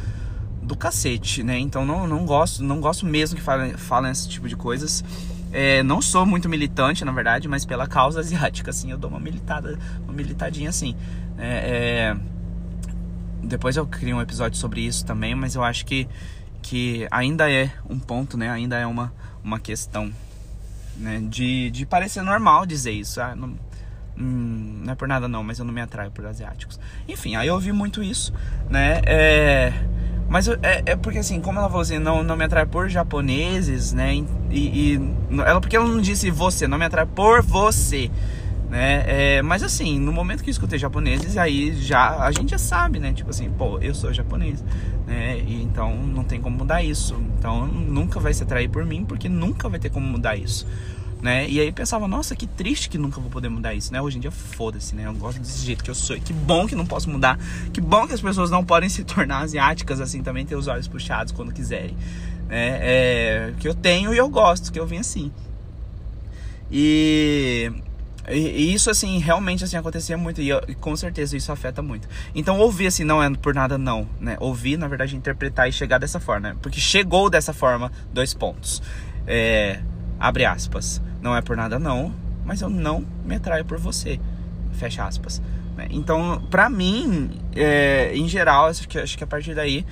do 0.63 0.77
cacete, 0.77 1.43
né? 1.43 1.59
Então 1.59 1.85
não, 1.85 2.07
não 2.07 2.25
gosto, 2.25 2.63
não 2.63 2.81
gosto 2.81 3.05
mesmo 3.05 3.37
que 3.37 3.43
falem, 3.43 3.73
falem 3.75 4.13
esse 4.13 4.29
tipo 4.29 4.49
de 4.49 4.57
coisas. 4.57 5.05
É, 5.53 5.83
não 5.83 6.01
sou 6.01 6.25
muito 6.25 6.49
militante, 6.49 7.05
na 7.05 7.13
verdade, 7.13 7.47
mas 7.47 7.67
pela 7.67 7.87
causa 7.87 8.21
asiática, 8.21 8.71
assim, 8.71 8.91
eu 8.91 8.97
dou 8.97 9.11
uma 9.11 9.21
militada, 9.21 9.79
uma 10.05 10.13
militadinha 10.13 10.71
assim. 10.71 10.97
É, 11.37 12.15
é... 12.15 12.17
Depois 13.43 13.77
eu 13.77 13.85
crio 13.87 14.17
um 14.17 14.23
episódio 14.23 14.57
sobre 14.57 14.81
isso 14.81 15.05
também, 15.05 15.35
mas 15.35 15.57
eu 15.57 15.65
acho 15.65 15.85
que, 15.85 16.09
que 16.63 17.07
ainda 17.11 17.51
é 17.51 17.71
um 17.91 17.99
ponto, 17.99 18.39
né? 18.39 18.49
Ainda 18.49 18.79
é 18.79 18.87
uma, 18.87 19.13
uma 19.43 19.59
questão, 19.59 20.11
né? 20.97 21.21
De, 21.29 21.71
de 21.71 21.85
parecer 21.85 22.23
normal 22.23 22.65
dizer 22.65 22.93
isso. 22.93 23.21
Ah, 23.21 23.35
não, 23.35 23.49
hum, 24.17 24.83
não 24.85 24.93
é 24.93 24.95
por 24.95 25.09
nada 25.09 25.27
não, 25.27 25.43
mas 25.43 25.59
eu 25.59 25.65
não 25.65 25.75
me 25.75 25.81
atraio 25.81 26.13
por 26.13 26.25
asiáticos. 26.25 26.79
Enfim, 27.09 27.35
aí 27.35 27.49
eu 27.49 27.55
ouvi 27.55 27.73
muito 27.73 28.01
isso, 28.01 28.33
né? 28.71 29.03
É 29.05 29.73
mas 30.29 30.49
é, 30.49 30.83
é, 30.87 30.97
porque 30.97 31.19
assim, 31.19 31.41
como 31.41 31.59
ela 31.59 31.69
falou 31.69 31.83
assim, 31.83 31.99
não, 31.99 32.23
não 32.23 32.37
me 32.37 32.45
atrai 32.45 32.67
por 32.67 32.89
japoneses, 32.89 33.93
né? 33.93 34.15
E, 34.15 34.25
e 34.51 35.01
ela 35.45 35.61
porque 35.61 35.77
ela 35.77 35.87
não 35.87 36.01
disse 36.01 36.31
você, 36.31 36.67
não 36.67 36.79
me 36.79 36.85
atrai 36.85 37.07
por 37.07 37.43
você, 37.43 38.11
né? 38.71 39.05
É, 39.07 39.43
mas 39.43 39.63
assim, 39.63 39.99
no 39.99 40.13
momento 40.13 40.43
que 40.43 40.51
eu 40.51 40.53
escutei 40.53 40.79
japoneses, 40.79 41.37
aí 41.37 41.75
já 41.75 42.25
a 42.25 42.33
gente 42.33 42.51
já 42.51 42.59
sabe, 42.59 42.99
né? 42.99 43.13
Tipo 43.13 43.31
assim, 43.31 43.51
pô, 43.51 43.79
eu 43.79 43.95
sou 43.95 44.13
japonês, 44.13 44.65
né? 45.07 45.39
E 45.39 45.63
então 45.63 45.95
não 45.95 46.25
tem 46.25 46.41
como 46.41 46.57
mudar 46.57 46.83
isso. 46.83 47.15
Então 47.39 47.67
nunca 47.67 48.19
vai 48.19 48.33
se 48.33 48.43
atrair 48.43 48.69
por 48.69 48.85
mim, 48.85 49.05
porque 49.05 49.29
nunca 49.29 49.69
vai 49.69 49.79
ter 49.79 49.91
como 49.91 50.07
mudar 50.07 50.37
isso 50.37 50.67
né? 51.23 51.49
E 51.49 51.61
aí 51.61 51.71
pensava, 51.71 52.09
nossa, 52.09 52.35
que 52.35 52.49
triste 52.49 52.89
que 52.89 52.99
nunca 52.99 53.21
vou 53.21 53.31
poder 53.31 53.49
mudar 53.49 53.73
isso, 53.73 53.93
né? 53.93 54.03
Hoje 54.03 54.19
em 54.19 54.21
dia, 54.21 54.33
foda-se, 54.33 54.93
né? 54.97 55.07
Eu 55.07 55.15
gosto 55.15 55.39
desse 55.41 55.65
jeito 55.65 55.85
que 55.85 55.91
eu 55.91 55.95
sou. 55.95 56.17
E 56.17 56.21
que 56.21 56.33
bom 56.33 56.67
que 56.67 56.75
não 56.75 56.85
posso 56.85 57.09
mudar. 57.09 57.39
Que 57.73 57.81
bom 57.81 58.09
que 58.09 58.13
as 58.13 58.21
pessoas 58.21 58.51
não 58.51 58.65
podem 58.65 58.89
se 58.89 59.05
tornar 59.05 59.39
asiáticas 59.39 60.01
assim, 60.01 60.21
também 60.21 60.45
ter 60.45 60.57
os 60.57 60.67
olhos 60.67 60.89
puxados 60.89 61.33
quando 61.33 61.53
quiserem. 61.53 61.97
Né? 62.49 62.79
É, 62.83 63.55
que 63.61 63.69
eu 63.69 63.75
tenho 63.75 64.13
e 64.13 64.19
eu 64.19 64.29
gosto, 64.29 64.73
que 64.73 64.81
eu 64.81 64.87
vim 64.87 64.99
assim. 64.99 65.31
E, 66.73 67.71
e, 68.29 68.75
isso, 68.75 68.91
assim, 68.91 69.19
realmente, 69.19 69.63
assim, 69.63 69.77
acontecia 69.77 70.17
muito. 70.19 70.41
E, 70.41 70.49
eu, 70.49 70.61
e, 70.67 70.75
com 70.75 70.97
certeza 70.97 71.37
isso 71.37 71.53
afeta 71.53 71.83
muito. 71.83 72.09
Então, 72.35 72.59
ouvir, 72.59 72.89
assim, 72.89 73.05
não 73.05 73.23
é 73.23 73.31
por 73.31 73.55
nada 73.55 73.79
não, 73.79 74.09
né? 74.21 74.37
Ouvir, 74.41 74.77
na 74.77 74.89
verdade, 74.89 75.15
interpretar 75.15 75.69
e 75.69 75.73
chegar 75.73 75.99
dessa 75.99 76.19
forma, 76.19 76.49
né? 76.49 76.57
Porque 76.61 76.81
chegou 76.81 77.31
dessa 77.31 77.53
forma, 77.53 77.93
dois 78.13 78.35
pontos. 78.35 78.83
É, 79.25 79.81
abre 80.23 80.45
aspas 80.45 81.03
não 81.23 81.37
é 81.37 81.41
por 81.41 81.57
nada 81.57 81.79
não, 81.79 82.13
mas 82.45 82.61
eu 82.61 82.69
não 82.69 83.05
me 83.25 83.37
atraio 83.37 83.65
por 83.65 83.79
você. 83.79 84.19
Fecha 84.73 85.05
aspas. 85.05 85.41
Né? 85.77 85.87
Então, 85.91 86.43
pra 86.51 86.69
mim, 86.69 87.31
é, 87.55 88.13
em 88.15 88.29
geral, 88.29 88.67
acho 88.67 88.89
que, 88.89 88.99
acho 88.99 89.17
que 89.17 89.23
a 89.23 89.27
partir 89.27 89.55
daí, 89.55 89.87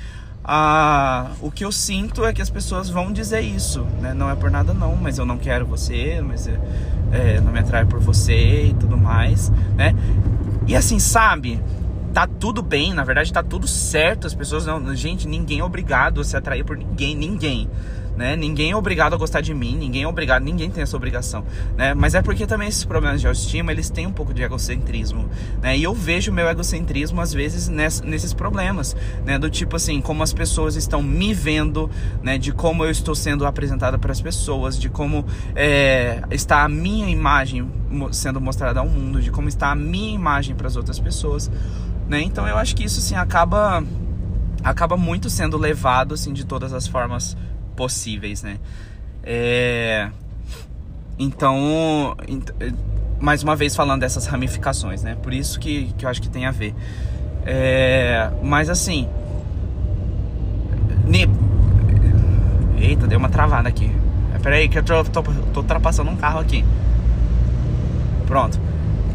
a, 0.44 1.30
o 1.40 1.50
que 1.50 1.64
eu 1.64 1.70
sinto 1.70 2.24
é 2.24 2.32
que 2.32 2.42
as 2.42 2.50
pessoas 2.50 2.90
vão 2.90 3.12
dizer 3.12 3.40
isso, 3.42 3.84
né? 4.00 4.12
Não 4.12 4.28
é 4.28 4.34
por 4.34 4.50
nada 4.50 4.74
não, 4.74 4.96
mas 4.96 5.18
eu 5.18 5.24
não 5.24 5.38
quero 5.38 5.64
você, 5.64 6.20
mas 6.20 6.48
é, 6.48 6.58
é, 7.12 7.40
não 7.40 7.52
me 7.52 7.60
atrai 7.60 7.84
por 7.84 8.00
você 8.00 8.64
e 8.66 8.74
tudo 8.74 8.96
mais, 8.96 9.50
né? 9.76 9.94
E 10.66 10.74
assim, 10.74 10.98
sabe? 10.98 11.62
Tá 12.12 12.26
tudo 12.26 12.60
bem, 12.60 12.92
na 12.92 13.04
verdade 13.04 13.32
tá 13.32 13.42
tudo 13.42 13.68
certo. 13.68 14.26
As 14.26 14.34
pessoas 14.34 14.66
não. 14.66 14.94
Gente, 14.96 15.28
ninguém 15.28 15.60
é 15.60 15.64
obrigado 15.64 16.20
a 16.20 16.24
se 16.24 16.36
atrair 16.36 16.64
por 16.64 16.76
ninguém, 16.76 17.14
ninguém 17.14 17.70
né? 18.20 18.36
Ninguém 18.36 18.72
é 18.72 18.76
obrigado 18.76 19.14
a 19.14 19.16
gostar 19.16 19.40
de 19.40 19.54
mim, 19.54 19.74
ninguém 19.74 20.02
é 20.02 20.06
obrigado, 20.06 20.42
ninguém 20.42 20.70
tem 20.70 20.82
essa 20.82 20.94
obrigação, 20.94 21.42
né? 21.74 21.94
Mas 21.94 22.14
é 22.14 22.20
porque 22.20 22.46
também 22.46 22.68
esses 22.68 22.84
problemas 22.84 23.18
de 23.18 23.26
autoestima, 23.26 23.72
eles 23.72 23.88
têm 23.88 24.06
um 24.06 24.12
pouco 24.12 24.34
de 24.34 24.42
egocentrismo, 24.42 25.26
né? 25.62 25.78
E 25.78 25.82
eu 25.82 25.94
vejo 25.94 26.30
meu 26.30 26.46
egocentrismo 26.46 27.18
às 27.22 27.32
vezes 27.32 27.66
ness, 27.66 28.02
nesses 28.02 28.34
problemas, 28.34 28.94
né? 29.24 29.38
Do 29.38 29.48
tipo 29.48 29.74
assim, 29.74 30.02
como 30.02 30.22
as 30.22 30.34
pessoas 30.34 30.76
estão 30.76 31.02
me 31.02 31.32
vendo, 31.32 31.88
né? 32.22 32.36
De 32.36 32.52
como 32.52 32.84
eu 32.84 32.90
estou 32.90 33.14
sendo 33.14 33.46
apresentada 33.46 33.98
para 33.98 34.12
as 34.12 34.20
pessoas, 34.20 34.78
de 34.78 34.90
como 34.90 35.24
é, 35.56 36.22
está 36.30 36.62
a 36.62 36.68
minha 36.68 37.08
imagem 37.08 37.66
sendo 38.12 38.38
mostrada 38.38 38.80
ao 38.80 38.86
mundo, 38.86 39.22
de 39.22 39.30
como 39.30 39.48
está 39.48 39.70
a 39.70 39.74
minha 39.74 40.14
imagem 40.14 40.54
para 40.54 40.66
as 40.66 40.76
outras 40.76 40.98
pessoas, 40.98 41.50
né? 42.06 42.20
Então 42.20 42.46
eu 42.46 42.58
acho 42.58 42.76
que 42.76 42.84
isso 42.84 42.98
assim 42.98 43.14
acaba 43.14 43.82
acaba 44.62 44.94
muito 44.94 45.30
sendo 45.30 45.56
levado 45.56 46.12
assim 46.12 46.34
de 46.34 46.44
todas 46.44 46.74
as 46.74 46.86
formas 46.86 47.34
possíveis, 47.80 48.42
né? 48.42 48.58
É... 49.24 50.10
Então, 51.18 52.14
mais 53.18 53.42
uma 53.42 53.56
vez 53.56 53.74
falando 53.74 54.02
dessas 54.02 54.26
ramificações, 54.26 55.02
né? 55.02 55.16
Por 55.22 55.32
isso 55.32 55.58
que, 55.58 55.94
que 55.96 56.04
eu 56.04 56.10
acho 56.10 56.20
que 56.20 56.28
tem 56.28 56.44
a 56.44 56.50
ver. 56.50 56.74
É... 57.46 58.30
Mas 58.42 58.68
assim. 58.68 59.08
Ne... 61.06 61.26
Eita, 62.78 63.06
deu 63.06 63.18
uma 63.18 63.30
travada 63.30 63.66
aqui. 63.66 63.90
Pera 64.42 64.56
aí 64.56 64.68
que 64.68 64.78
eu 64.78 64.82
tô, 64.82 65.04
tô, 65.04 65.22
tô 65.22 65.60
ultrapassando 65.60 66.10
um 66.10 66.16
carro 66.16 66.40
aqui. 66.40 66.62
Pronto. 68.26 68.60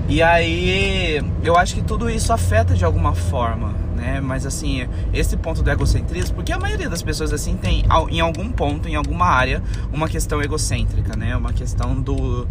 E 0.09 0.23
aí, 0.23 1.21
eu 1.43 1.55
acho 1.55 1.75
que 1.75 1.83
tudo 1.83 2.09
isso 2.09 2.33
afeta 2.33 2.73
de 2.73 2.83
alguma 2.83 3.13
forma 3.13 3.84
né? 4.05 4.21
Mas 4.21 4.45
assim, 4.45 4.87
esse 5.11 5.35
ponto 5.35 5.63
do 5.63 5.69
egocentrismo, 5.69 6.35
porque 6.35 6.51
a 6.51 6.59
maioria 6.59 6.87
das 6.87 7.01
pessoas 7.01 7.33
assim 7.33 7.57
tem 7.57 7.83
em 8.11 8.19
algum 8.19 8.49
ponto, 8.51 8.87
em 8.87 8.95
alguma 8.95 9.25
área, 9.25 9.63
uma 9.91 10.07
questão 10.07 10.41
egocêntrica, 10.41 11.15
né? 11.15 11.35
Uma 11.35 11.51
questão 11.51 11.99
do 11.99 12.47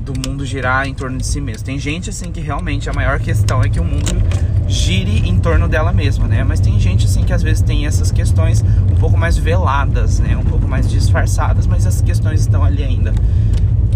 do 0.00 0.26
mundo 0.26 0.42
girar 0.46 0.86
em 0.86 0.94
torno 0.94 1.18
de 1.18 1.26
si 1.26 1.38
mesmo. 1.38 1.66
Tem 1.66 1.78
gente 1.78 2.08
assim 2.08 2.32
que 2.32 2.40
realmente 2.40 2.88
a 2.88 2.94
maior 2.94 3.20
questão 3.20 3.62
é 3.62 3.68
que 3.68 3.78
o 3.78 3.84
mundo 3.84 4.10
gire 4.66 5.28
em 5.28 5.38
torno 5.38 5.68
dela 5.68 5.92
mesma, 5.92 6.26
né? 6.26 6.42
Mas 6.42 6.60
tem 6.60 6.80
gente 6.80 7.04
assim 7.04 7.24
que 7.24 7.32
às 7.32 7.42
vezes 7.42 7.62
tem 7.62 7.86
essas 7.86 8.10
questões 8.10 8.62
um 8.90 8.96
pouco 8.96 9.18
mais 9.18 9.36
veladas, 9.36 10.18
né? 10.18 10.34
Um 10.34 10.44
pouco 10.44 10.66
mais 10.66 10.88
disfarçadas, 10.88 11.66
mas 11.66 11.86
as 11.86 12.00
questões 12.00 12.40
estão 12.40 12.64
ali 12.64 12.82
ainda. 12.82 13.12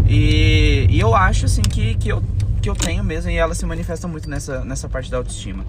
E, 0.07 0.87
e 0.91 1.01
eu 1.01 1.15
acho 1.15 1.47
assim 1.47 1.63
que, 1.63 1.95
que, 1.95 2.11
eu, 2.11 2.23
que 2.61 2.69
eu 2.69 2.75
tenho 2.75 3.03
mesmo 3.03 3.31
e 3.31 3.37
ela 3.37 3.55
se 3.55 3.65
manifesta 3.65 4.07
muito 4.07 4.29
nessa, 4.29 4.63
nessa 4.67 4.91
parte 4.91 5.11
da 5.11 5.17
autoestima 5.17 5.65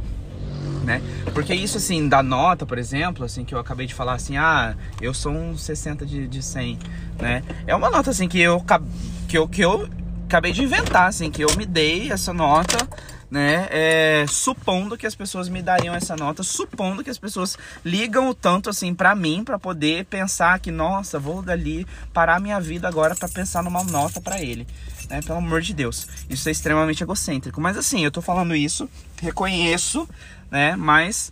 né? 0.83 1.01
Porque 1.33 1.53
isso, 1.53 1.77
assim, 1.77 2.07
da 2.07 2.21
nota, 2.21 2.65
por 2.65 2.77
exemplo, 2.77 3.25
assim, 3.25 3.43
que 3.45 3.53
eu 3.55 3.59
acabei 3.59 3.85
de 3.85 3.93
falar 3.93 4.13
assim, 4.13 4.37
ah, 4.37 4.75
eu 5.01 5.13
sou 5.13 5.31
um 5.31 5.57
60 5.57 6.05
de, 6.05 6.27
de 6.27 6.41
100, 6.41 6.79
né? 7.19 7.43
É 7.65 7.75
uma 7.75 7.89
nota, 7.89 8.11
assim, 8.11 8.27
que 8.27 8.39
eu, 8.39 8.63
que 9.27 9.37
eu, 9.37 9.47
que 9.47 9.61
eu 9.61 9.89
acabei 10.25 10.51
de 10.51 10.63
inventar, 10.63 11.07
assim, 11.07 11.29
que 11.29 11.43
eu 11.43 11.55
me 11.55 11.65
dei 11.65 12.11
essa 12.11 12.33
nota, 12.33 12.77
né? 13.33 13.67
É, 13.71 14.25
supondo 14.27 14.95
que 14.95 15.07
as 15.07 15.15
pessoas 15.15 15.49
me 15.49 15.59
dariam 15.59 15.95
essa 15.95 16.15
nota, 16.15 16.43
supondo 16.43 17.03
que 17.03 17.09
as 17.09 17.17
pessoas 17.17 17.57
ligam 17.83 18.29
o 18.29 18.33
tanto 18.33 18.69
assim 18.69 18.93
para 18.93 19.15
mim 19.15 19.43
para 19.43 19.57
poder 19.57 20.05
pensar 20.05 20.59
que 20.59 20.69
nossa, 20.69 21.17
vou 21.17 21.41
dali 21.41 21.87
parar 22.13 22.39
minha 22.39 22.59
vida 22.59 22.87
agora 22.87 23.15
para 23.15 23.27
pensar 23.27 23.63
numa 23.63 23.83
nota 23.83 24.21
para 24.21 24.39
ele, 24.39 24.67
né? 25.09 25.19
Pelo 25.21 25.39
amor 25.39 25.61
de 25.61 25.73
Deus, 25.73 26.07
isso 26.29 26.47
é 26.47 26.51
extremamente 26.51 27.01
egocêntrico. 27.01 27.59
Mas 27.59 27.75
assim, 27.75 28.05
eu 28.05 28.11
tô 28.11 28.21
falando 28.21 28.55
isso, 28.55 28.87
reconheço, 29.19 30.07
né? 30.51 30.75
Mas 30.75 31.31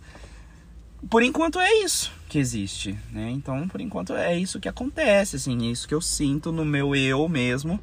por 1.08 1.22
enquanto 1.22 1.60
é 1.60 1.72
isso 1.84 2.10
que 2.28 2.38
existe, 2.38 2.98
né? 3.12 3.30
Então, 3.30 3.68
por 3.68 3.80
enquanto 3.80 4.14
é 4.14 4.36
isso 4.36 4.58
que 4.58 4.68
acontece, 4.68 5.36
assim, 5.36 5.68
é 5.68 5.70
isso 5.70 5.86
que 5.86 5.94
eu 5.94 6.00
sinto 6.00 6.50
no 6.50 6.64
meu 6.64 6.96
eu 6.96 7.28
mesmo. 7.28 7.78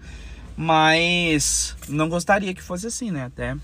Mas 0.62 1.74
não 1.88 2.10
gostaria 2.10 2.54
que 2.54 2.62
fosse 2.62 2.86
assim, 2.86 3.12
né? 3.12 3.24
Até, 3.24 3.56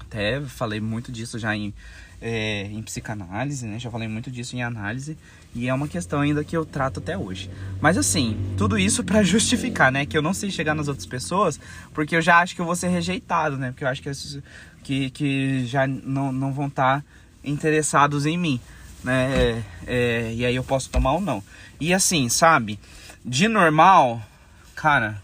até 0.00 0.40
falei 0.40 0.80
muito 0.80 1.12
disso 1.12 1.38
já 1.38 1.54
em, 1.54 1.74
é, 2.18 2.62
em 2.62 2.82
psicanálise, 2.82 3.66
né? 3.66 3.78
Já 3.78 3.90
falei 3.90 4.08
muito 4.08 4.30
disso 4.30 4.56
em 4.56 4.62
análise 4.62 5.18
e 5.54 5.68
é 5.68 5.74
uma 5.74 5.86
questão 5.86 6.22
ainda 6.22 6.42
que 6.42 6.56
eu 6.56 6.64
trato 6.64 6.98
até 6.98 7.18
hoje. 7.18 7.50
Mas 7.78 7.98
assim, 7.98 8.54
tudo 8.56 8.78
isso 8.78 9.04
para 9.04 9.20
justificar, 9.22 9.92
né? 9.92 10.06
Que 10.06 10.16
eu 10.16 10.22
não 10.22 10.32
sei 10.32 10.50
chegar 10.50 10.74
nas 10.74 10.88
outras 10.88 11.04
pessoas, 11.04 11.60
porque 11.92 12.16
eu 12.16 12.22
já 12.22 12.38
acho 12.38 12.54
que 12.54 12.62
eu 12.62 12.64
vou 12.64 12.74
ser 12.74 12.88
rejeitado, 12.88 13.58
né? 13.58 13.70
Porque 13.70 13.84
eu 13.84 13.88
acho 13.88 14.00
que, 14.00 14.10
que, 14.82 15.10
que 15.10 15.66
já 15.66 15.86
não, 15.86 16.32
não 16.32 16.54
vão 16.54 16.68
estar 16.68 17.02
tá 17.02 17.04
interessados 17.44 18.24
em 18.24 18.38
mim, 18.38 18.58
né? 19.04 19.30
É, 19.30 19.62
é, 19.86 20.34
e 20.34 20.46
aí 20.46 20.56
eu 20.56 20.64
posso 20.64 20.88
tomar 20.88 21.12
ou 21.12 21.20
não. 21.20 21.44
E 21.78 21.92
assim, 21.92 22.30
sabe? 22.30 22.80
De 23.22 23.46
normal, 23.46 24.22
cara, 24.74 25.22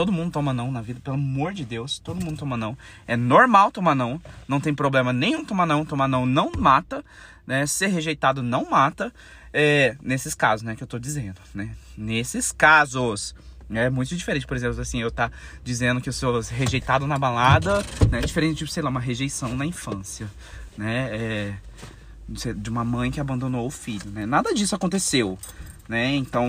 Todo 0.00 0.12
mundo 0.12 0.32
toma 0.32 0.54
não 0.54 0.72
na 0.72 0.80
vida, 0.80 0.98
pelo 0.98 1.16
amor 1.16 1.52
de 1.52 1.62
Deus. 1.62 1.98
Todo 1.98 2.24
mundo 2.24 2.38
toma 2.38 2.56
não. 2.56 2.74
É 3.06 3.18
normal 3.18 3.70
tomar 3.70 3.94
não. 3.94 4.18
Não 4.48 4.58
tem 4.58 4.74
problema 4.74 5.12
nenhum 5.12 5.44
tomar 5.44 5.66
não. 5.66 5.84
Tomar 5.84 6.08
não 6.08 6.24
não 6.24 6.50
mata. 6.56 7.04
Né? 7.46 7.66
Ser 7.66 7.88
rejeitado 7.88 8.42
não 8.42 8.70
mata. 8.70 9.12
É, 9.52 9.94
nesses 10.02 10.34
casos, 10.34 10.64
né? 10.64 10.74
Que 10.74 10.82
eu 10.82 10.86
tô 10.86 10.98
dizendo, 10.98 11.38
né? 11.54 11.76
Nesses 11.98 12.50
casos. 12.50 13.34
É 13.68 13.90
muito 13.90 14.16
diferente, 14.16 14.46
por 14.46 14.56
exemplo, 14.56 14.80
assim, 14.80 15.02
eu 15.02 15.10
tá 15.10 15.30
dizendo 15.62 16.00
que 16.00 16.08
eu 16.08 16.14
sou 16.14 16.40
rejeitado 16.40 17.06
na 17.06 17.18
balada, 17.18 17.84
né? 18.10 18.22
Diferente 18.22 18.64
de, 18.64 18.72
sei 18.72 18.82
lá, 18.82 18.88
uma 18.88 19.00
rejeição 19.00 19.54
na 19.54 19.66
infância, 19.66 20.30
né? 20.78 21.10
É, 21.12 21.54
de 22.56 22.70
uma 22.70 22.84
mãe 22.84 23.10
que 23.10 23.20
abandonou 23.20 23.66
o 23.66 23.70
filho, 23.70 24.10
né? 24.12 24.24
Nada 24.24 24.54
disso 24.54 24.74
aconteceu, 24.74 25.38
né? 25.86 26.14
Então, 26.14 26.48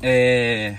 é 0.00 0.78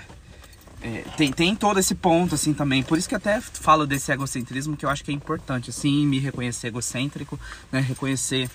é, 0.81 1.03
tem, 1.17 1.31
tem 1.31 1.55
todo 1.55 1.79
esse 1.79 1.95
ponto, 1.95 2.35
assim, 2.35 2.53
também. 2.53 2.83
Por 2.83 2.97
isso 2.97 3.09
que 3.09 3.15
até 3.15 3.41
falo 3.41 3.87
desse 3.87 4.11
egocentrismo, 4.11 4.77
que 4.77 4.85
eu 4.85 4.89
acho 4.89 5.03
que 5.03 5.11
é 5.11 5.13
importante, 5.13 5.69
assim, 5.69 6.05
me 6.05 6.19
reconhecer 6.19 6.67
egocêntrico, 6.67 7.39
né? 7.71 7.79
Reconhecer 7.79 8.49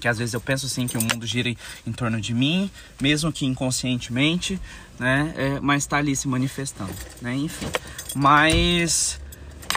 que 0.00 0.08
às 0.08 0.18
vezes 0.18 0.34
eu 0.34 0.40
penso, 0.40 0.66
assim, 0.66 0.86
que 0.86 0.98
o 0.98 1.00
mundo 1.00 1.24
gira 1.24 1.48
em, 1.48 1.56
em 1.86 1.92
torno 1.92 2.20
de 2.20 2.34
mim, 2.34 2.68
mesmo 3.00 3.32
que 3.32 3.46
inconscientemente, 3.46 4.60
né? 4.98 5.32
É, 5.36 5.60
mas 5.60 5.86
tá 5.86 5.98
ali 5.98 6.14
se 6.14 6.26
manifestando, 6.28 6.94
né? 7.20 7.34
Enfim. 7.34 7.66
Mas... 8.14 9.20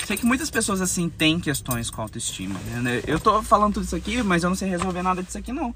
Sei 0.06 0.16
que 0.16 0.26
muitas 0.26 0.52
pessoas, 0.52 0.82
assim, 0.82 1.10
têm 1.10 1.40
questões 1.40 1.90
com 1.90 2.00
autoestima, 2.00 2.60
né? 2.82 3.02
Eu 3.08 3.20
tô 3.20 3.42
falando 3.42 3.76
tudo 3.76 3.86
isso 3.86 3.96
aqui, 3.96 4.22
mas 4.22 4.44
eu 4.44 4.50
não 4.50 4.56
sei 4.56 4.70
resolver 4.70 5.02
nada 5.02 5.24
disso 5.24 5.38
aqui, 5.38 5.52
não. 5.52 5.74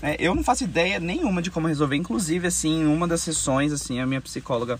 É, 0.00 0.16
eu 0.20 0.34
não 0.36 0.44
faço 0.44 0.62
ideia 0.62 1.00
nenhuma 1.00 1.42
de 1.42 1.50
como 1.50 1.66
resolver. 1.66 1.96
Inclusive, 1.96 2.46
assim, 2.46 2.82
em 2.82 2.86
uma 2.86 3.08
das 3.08 3.22
sessões, 3.22 3.72
assim, 3.72 3.98
a 3.98 4.06
minha 4.06 4.20
psicóloga 4.20 4.78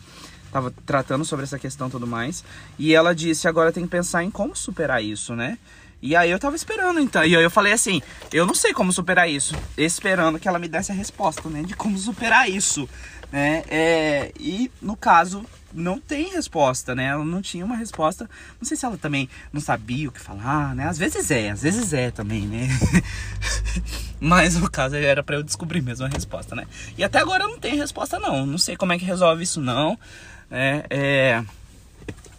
tava 0.52 0.72
tratando 0.84 1.24
sobre 1.24 1.44
essa 1.44 1.58
questão 1.58 1.88
e 1.88 1.90
tudo 1.90 2.06
mais. 2.06 2.44
E 2.78 2.94
ela 2.94 3.14
disse, 3.14 3.48
agora 3.48 3.72
tem 3.72 3.84
que 3.84 3.90
pensar 3.90 4.22
em 4.22 4.30
como 4.30 4.54
superar 4.54 5.02
isso, 5.02 5.34
né? 5.34 5.58
E 6.02 6.16
aí 6.16 6.30
eu 6.30 6.38
tava 6.38 6.56
esperando, 6.56 6.98
então. 6.98 7.24
E 7.24 7.36
aí 7.36 7.42
eu 7.42 7.50
falei 7.50 7.72
assim, 7.72 8.02
eu 8.32 8.44
não 8.44 8.54
sei 8.54 8.74
como 8.74 8.92
superar 8.92 9.30
isso. 9.30 9.54
Esperando 9.78 10.38
que 10.38 10.48
ela 10.48 10.58
me 10.58 10.68
desse 10.68 10.90
a 10.90 10.94
resposta, 10.94 11.48
né? 11.48 11.62
De 11.62 11.74
como 11.74 11.96
superar 11.96 12.50
isso. 12.50 12.88
Né? 13.30 13.62
É, 13.68 14.32
e 14.38 14.70
no 14.82 14.96
caso, 14.96 15.46
não 15.72 15.98
tem 15.98 16.28
resposta, 16.32 16.94
né? 16.94 17.06
Ela 17.06 17.24
não 17.24 17.40
tinha 17.40 17.64
uma 17.64 17.76
resposta. 17.76 18.28
Não 18.60 18.66
sei 18.66 18.76
se 18.76 18.84
ela 18.84 18.98
também 18.98 19.28
não 19.52 19.60
sabia 19.60 20.08
o 20.08 20.12
que 20.12 20.20
falar, 20.20 20.74
né? 20.74 20.88
Às 20.88 20.98
vezes 20.98 21.30
é, 21.30 21.50
às 21.50 21.62
vezes 21.62 21.92
é 21.92 22.10
também, 22.10 22.42
né? 22.42 22.68
Mas 24.20 24.56
no 24.56 24.70
caso 24.70 24.96
era 24.96 25.22
para 25.22 25.36
eu 25.36 25.42
descobrir 25.42 25.80
mesmo 25.82 26.04
a 26.04 26.08
resposta, 26.08 26.54
né? 26.54 26.66
E 26.98 27.02
até 27.02 27.18
agora 27.18 27.44
eu 27.44 27.48
não 27.48 27.58
tenho 27.58 27.76
resposta, 27.76 28.18
não. 28.18 28.44
Não 28.44 28.58
sei 28.58 28.76
como 28.76 28.92
é 28.92 28.98
que 28.98 29.04
resolve 29.04 29.42
isso, 29.42 29.60
não. 29.60 29.98
É, 30.54 30.84
é, 30.90 31.44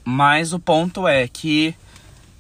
mas 0.06 0.54
o 0.54 0.60
ponto 0.60 1.08
é 1.08 1.28
que 1.28 1.76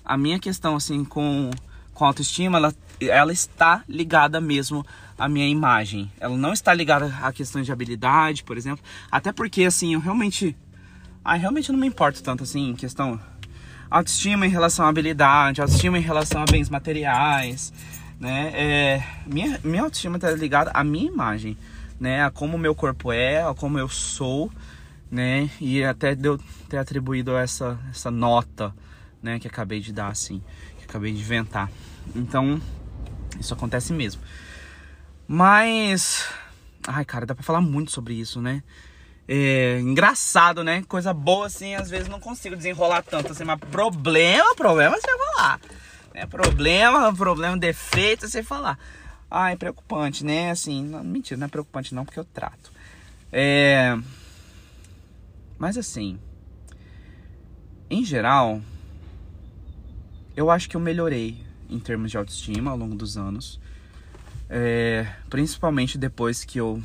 a 0.05 0.15
minha 0.15 0.38
questão 0.38 0.75
assim 0.75 1.03
com, 1.03 1.49
com 1.95 2.05
autoestima, 2.05 2.59
ela, 2.59 2.75
ela 3.01 3.33
está 3.33 3.83
ligada 3.89 4.39
mesmo 4.39 4.86
à 5.17 5.27
minha 5.27 5.47
imagem. 5.47 6.12
Ela 6.19 6.38
não 6.38 6.53
está 6.53 6.73
ligada 6.75 7.12
a 7.23 7.33
questões 7.33 7.65
de 7.65 7.71
habilidade, 7.71 8.43
por 8.43 8.55
exemplo. 8.55 8.86
Até 9.12 9.31
porque 9.31 9.63
assim, 9.63 9.95
eu 9.95 9.99
realmente. 9.99 10.55
Ah, 11.25 11.36
realmente 11.36 11.71
não 11.71 11.79
me 11.79 11.88
importo 11.88 12.21
tanto 12.21 12.43
assim 12.43 12.69
em 12.69 12.75
questão 12.75 13.19
autoestima 13.89 14.45
em 14.45 14.49
relação 14.49 14.86
à 14.86 14.89
habilidade, 14.89 15.62
autoestima 15.62 15.97
em 15.97 16.01
relação 16.01 16.41
a 16.41 16.45
bens 16.45 16.69
materiais, 16.69 17.71
né? 18.19 18.51
É, 18.53 19.03
minha, 19.25 19.59
minha 19.63 19.83
autoestima 19.83 20.17
está 20.17 20.31
ligada 20.31 20.71
à 20.73 20.83
minha 20.83 21.05
imagem, 21.05 21.57
né? 21.99 22.23
A 22.23 22.31
como 22.31 22.57
meu 22.57 22.75
corpo 22.75 23.12
é, 23.12 23.43
a 23.43 23.53
como 23.53 23.79
eu 23.79 23.88
sou, 23.88 24.51
né? 25.13 25.47
E 25.62 25.84
até 25.84 26.15
deu 26.15 26.39
ter 26.67 26.78
atribuído 26.78 27.38
essa 27.38 27.80
essa 27.91 28.10
nota, 28.10 28.73
né, 29.21 29.38
que 29.38 29.47
acabei 29.47 29.80
de 29.80 29.93
dar 29.93 30.08
assim, 30.08 30.41
que 30.80 30.86
acabei 30.86 31.13
de 31.13 31.19
inventar. 31.19 31.69
Então, 32.15 32.60
isso 33.39 33.54
acontece 33.54 33.93
mesmo. 33.93 34.23
Mas 35.28 36.28
ai, 36.88 37.06
cara, 37.06 37.28
dá 37.28 37.36
para 37.36 37.43
falar 37.43 37.62
muito 37.62 37.91
sobre 37.91 38.15
isso, 38.15 38.41
né? 38.41 38.63
É, 39.28 39.80
engraçado, 39.80 40.63
né? 40.63 40.84
Coisa 40.88 41.13
boa 41.13 41.45
assim, 41.45 41.76
às 41.76 41.91
vezes 41.91 42.10
não 42.10 42.19
consigo 42.19 42.56
desenrolar 42.56 43.04
tanto 43.04 43.32
assim, 43.32 43.43
mas 43.43 43.60
problema, 43.60 44.56
problema 44.56 44.97
você 44.99 45.17
falar. 45.17 45.62
Né? 46.13 46.26
Problema, 46.26 47.13
problema, 47.13 47.56
defeito 47.56 48.28
você 48.28 48.41
falar. 48.41 48.80
Ai, 49.30 49.56
preocupante, 49.56 50.26
né? 50.26 50.49
Assim, 50.49 50.84
não, 50.84 51.04
mentira, 51.04 51.39
não 51.39 51.45
é 51.45 51.49
preocupante 51.49 51.93
não, 51.93 52.04
porque 52.04 52.19
eu 52.19 52.26
trato. 52.26 52.71
É, 53.32 53.95
mas 55.63 55.78
assim, 55.78 56.19
em 57.89 58.04
geral, 58.04 58.62
eu 60.36 60.52
acho 60.52 60.69
que 60.69 60.76
eu 60.76 60.82
melhorei 60.82 61.41
em 61.69 61.80
termos 61.80 62.12
de 62.12 62.17
autoestima 62.17 62.69
ao 62.69 62.76
longo 62.76 62.95
dos 62.95 63.17
anos. 63.17 63.62
É, 64.49 65.08
principalmente 65.30 65.97
depois 65.97 66.43
que 66.43 66.60
eu 66.60 66.84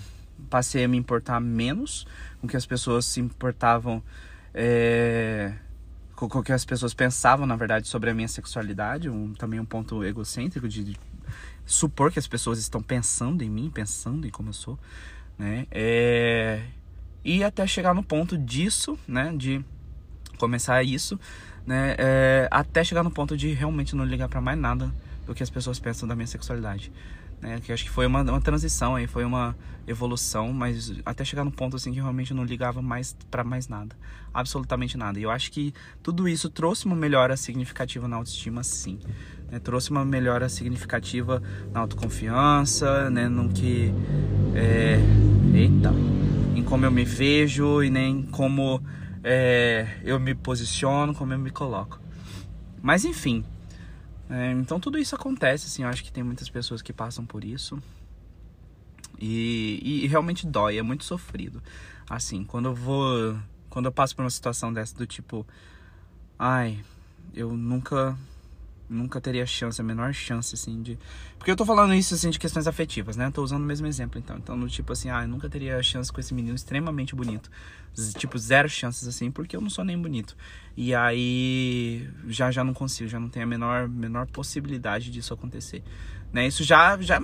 passei 0.49 0.85
a 0.85 0.89
me 0.89 0.97
importar 0.97 1.41
menos 1.41 2.07
com 2.41 2.47
o 2.47 2.49
que 2.49 2.57
as 2.57 2.65
pessoas 2.65 3.05
se 3.05 3.19
importavam, 3.19 4.01
é, 4.55 5.55
com 6.15 6.27
o 6.27 6.43
que 6.45 6.53
as 6.53 6.65
pessoas 6.65 6.95
pensavam, 6.95 7.47
na 7.49 7.57
verdade, 7.57 7.89
sobre 7.89 8.11
a 8.11 8.15
minha 8.15 8.29
sexualidade. 8.29 9.11
Um, 9.11 9.35
também 9.35 9.59
um 9.59 9.65
ponto 9.65 10.05
egocêntrico 10.05 10.69
de, 10.69 10.85
de 10.85 10.97
supor 11.67 12.13
que 12.13 12.21
as 12.21 12.29
pessoas 12.29 12.61
estão 12.61 12.81
pensando 12.81 13.43
em 13.43 13.51
mim, 13.51 13.73
pensando 13.75 14.25
em 14.25 14.31
como 14.31 14.51
eu 14.51 14.55
sou, 14.55 14.79
né? 15.37 15.67
É, 15.73 16.63
e 17.29 17.45
até 17.45 17.67
chegar 17.67 17.93
no 17.93 18.03
ponto 18.03 18.39
disso, 18.39 18.99
né, 19.07 19.35
de 19.37 19.63
começar 20.39 20.83
isso, 20.83 21.21
né, 21.67 21.95
é, 21.99 22.49
até 22.51 22.83
chegar 22.83 23.03
no 23.03 23.11
ponto 23.11 23.37
de 23.37 23.53
realmente 23.53 23.95
não 23.95 24.03
ligar 24.03 24.31
para 24.31 24.41
mais 24.41 24.59
nada 24.59 24.91
do 25.27 25.35
que 25.35 25.43
as 25.43 25.51
pessoas 25.51 25.79
pensam 25.79 26.09
da 26.09 26.17
minha 26.17 26.27
sexualidade, 26.27 26.91
né, 27.39 27.61
que 27.63 27.71
acho 27.71 27.85
que 27.85 27.91
foi 27.91 28.07
uma, 28.07 28.23
uma 28.23 28.41
transição 28.41 28.97
aí, 28.97 29.07
foi 29.07 29.27
uma 29.27 29.55
evolução, 29.87 30.55
mas 30.55 30.91
até 31.05 31.23
chegar 31.23 31.45
no 31.45 31.53
ponto 31.53 31.77
assim 31.77 31.93
que 31.93 32.01
realmente 32.01 32.33
não 32.33 32.45
ligava 32.45 32.81
mais 32.81 33.15
para 33.31 33.45
mais 33.45 33.69
nada, 33.69 33.95
absolutamente 34.33 34.97
nada. 34.97 35.19
E 35.19 35.23
eu 35.23 35.31
acho 35.31 35.53
que 35.53 35.75
tudo 36.03 36.27
isso 36.27 36.49
trouxe 36.49 36.87
uma 36.87 36.97
melhora 36.97 37.37
significativa 37.37 38.09
na 38.09 38.17
autoestima, 38.17 38.65
sim. 38.65 38.99
Né, 39.51 39.59
trouxe 39.59 39.91
uma 39.91 40.03
melhora 40.03 40.49
significativa 40.49 41.43
na 41.73 41.81
autoconfiança, 41.81 43.11
né, 43.11 43.29
no 43.29 43.51
que 43.51 43.93
é... 44.55 44.99
eita 45.55 45.93
em 46.59 46.65
como 46.65 46.85
eu 46.85 46.91
me 46.91 47.05
vejo 47.05 47.83
e 47.83 47.91
nem 47.91 48.23
como 48.23 48.83
é, 49.23 50.01
eu 50.03 50.19
me 50.19 50.35
posiciono, 50.35 51.15
como 51.15 51.33
eu 51.33 51.39
me 51.39 51.51
coloco. 51.51 52.01
Mas 52.83 53.05
enfim, 53.05 53.45
é, 54.29 54.53
então 54.53 54.81
tudo 54.81 54.99
isso 54.99 55.15
acontece, 55.15 55.67
assim, 55.67 55.83
eu 55.83 55.89
acho 55.89 56.03
que 56.03 56.13
tem 56.13 56.23
muitas 56.23 56.51
pessoas 56.51 56.83
que 56.83 56.93
passam 56.93 57.25
por 57.25 57.45
isso. 57.45 57.81
E, 59.21 59.81
e, 59.83 60.05
e, 60.05 60.07
realmente 60.07 60.47
dói, 60.47 60.79
é 60.79 60.83
muito 60.83 61.05
sofrido. 61.05 61.63
Assim, 62.09 62.45
quando 62.45 62.67
eu 62.67 62.75
vou. 62.75 63.37
Quando 63.69 63.87
eu 63.87 63.93
passo 63.93 64.15
por 64.15 64.23
uma 64.23 64.31
situação 64.31 64.73
dessa 64.73 64.97
do 64.97 65.07
tipo. 65.07 65.47
Ai, 66.39 66.79
eu 67.35 67.57
nunca 67.57 68.17
nunca 68.89 69.21
teria 69.21 69.45
chance, 69.45 69.81
a 69.81 69.85
menor 69.85 70.13
chance, 70.15 70.55
assim, 70.55 70.81
de. 70.81 70.99
Porque 71.37 71.51
eu 71.51 71.57
tô 71.57 71.65
falando 71.65 71.95
isso, 71.95 72.15
assim, 72.15 72.31
de 72.31 72.39
questões 72.39 72.67
afetivas, 72.67 73.17
né? 73.17 73.31
tô 73.31 73.43
usando 73.43 73.63
o 73.63 73.67
mesmo 73.67 73.87
exemplo, 73.87 74.19
então. 74.19 74.37
Então, 74.39 74.57
no 74.57 74.69
tipo 74.69 74.93
assim, 74.93 75.11
ah, 75.11 75.23
eu 75.23 75.29
nunca 75.29 75.49
teria 75.49 75.83
chance 75.83 76.13
com 76.13 76.21
esse 76.21 76.33
menino 76.33 76.55
extremamente 76.55 77.15
bonito. 77.15 77.51
Tipo, 78.17 78.39
zero 78.39 78.69
chances, 78.69 79.07
assim, 79.09 79.31
porque 79.31 79.57
eu 79.57 79.61
não 79.61 79.69
sou 79.71 79.85
nem 79.85 80.01
bonito. 80.01 80.37
E 80.77 80.95
aí, 80.95 82.09
já 82.29 82.51
já 82.51 82.63
não 82.63 82.73
consigo, 82.73 83.09
já 83.09 83.19
não 83.19 83.29
tenho 83.29 83.45
a 83.45 83.49
menor, 83.49 83.89
menor 83.89 84.27
possibilidade 84.27 85.11
disso 85.11 85.35
acontecer. 85.35 85.83
Né? 86.33 86.47
Isso 86.47 86.63
já, 86.63 86.97
já 87.01 87.21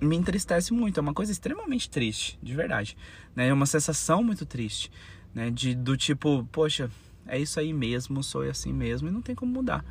me 0.00 0.16
entristece 0.16 0.72
muito, 0.72 0.98
é 0.98 1.00
uma 1.00 1.14
coisa 1.14 1.30
extremamente 1.30 1.90
triste, 1.90 2.38
de 2.42 2.54
verdade. 2.54 2.96
Né? 3.36 3.48
É 3.48 3.52
uma 3.52 3.66
sensação 3.66 4.22
muito 4.22 4.46
triste, 4.46 4.90
né? 5.34 5.50
De, 5.50 5.74
do 5.74 5.96
tipo, 5.96 6.48
poxa, 6.50 6.90
é 7.26 7.38
isso 7.38 7.60
aí 7.60 7.72
mesmo, 7.72 8.22
sou 8.22 8.42
assim 8.42 8.72
mesmo 8.72 9.08
e 9.08 9.10
não 9.10 9.20
tem 9.20 9.34
como 9.34 9.52
mudar 9.52 9.84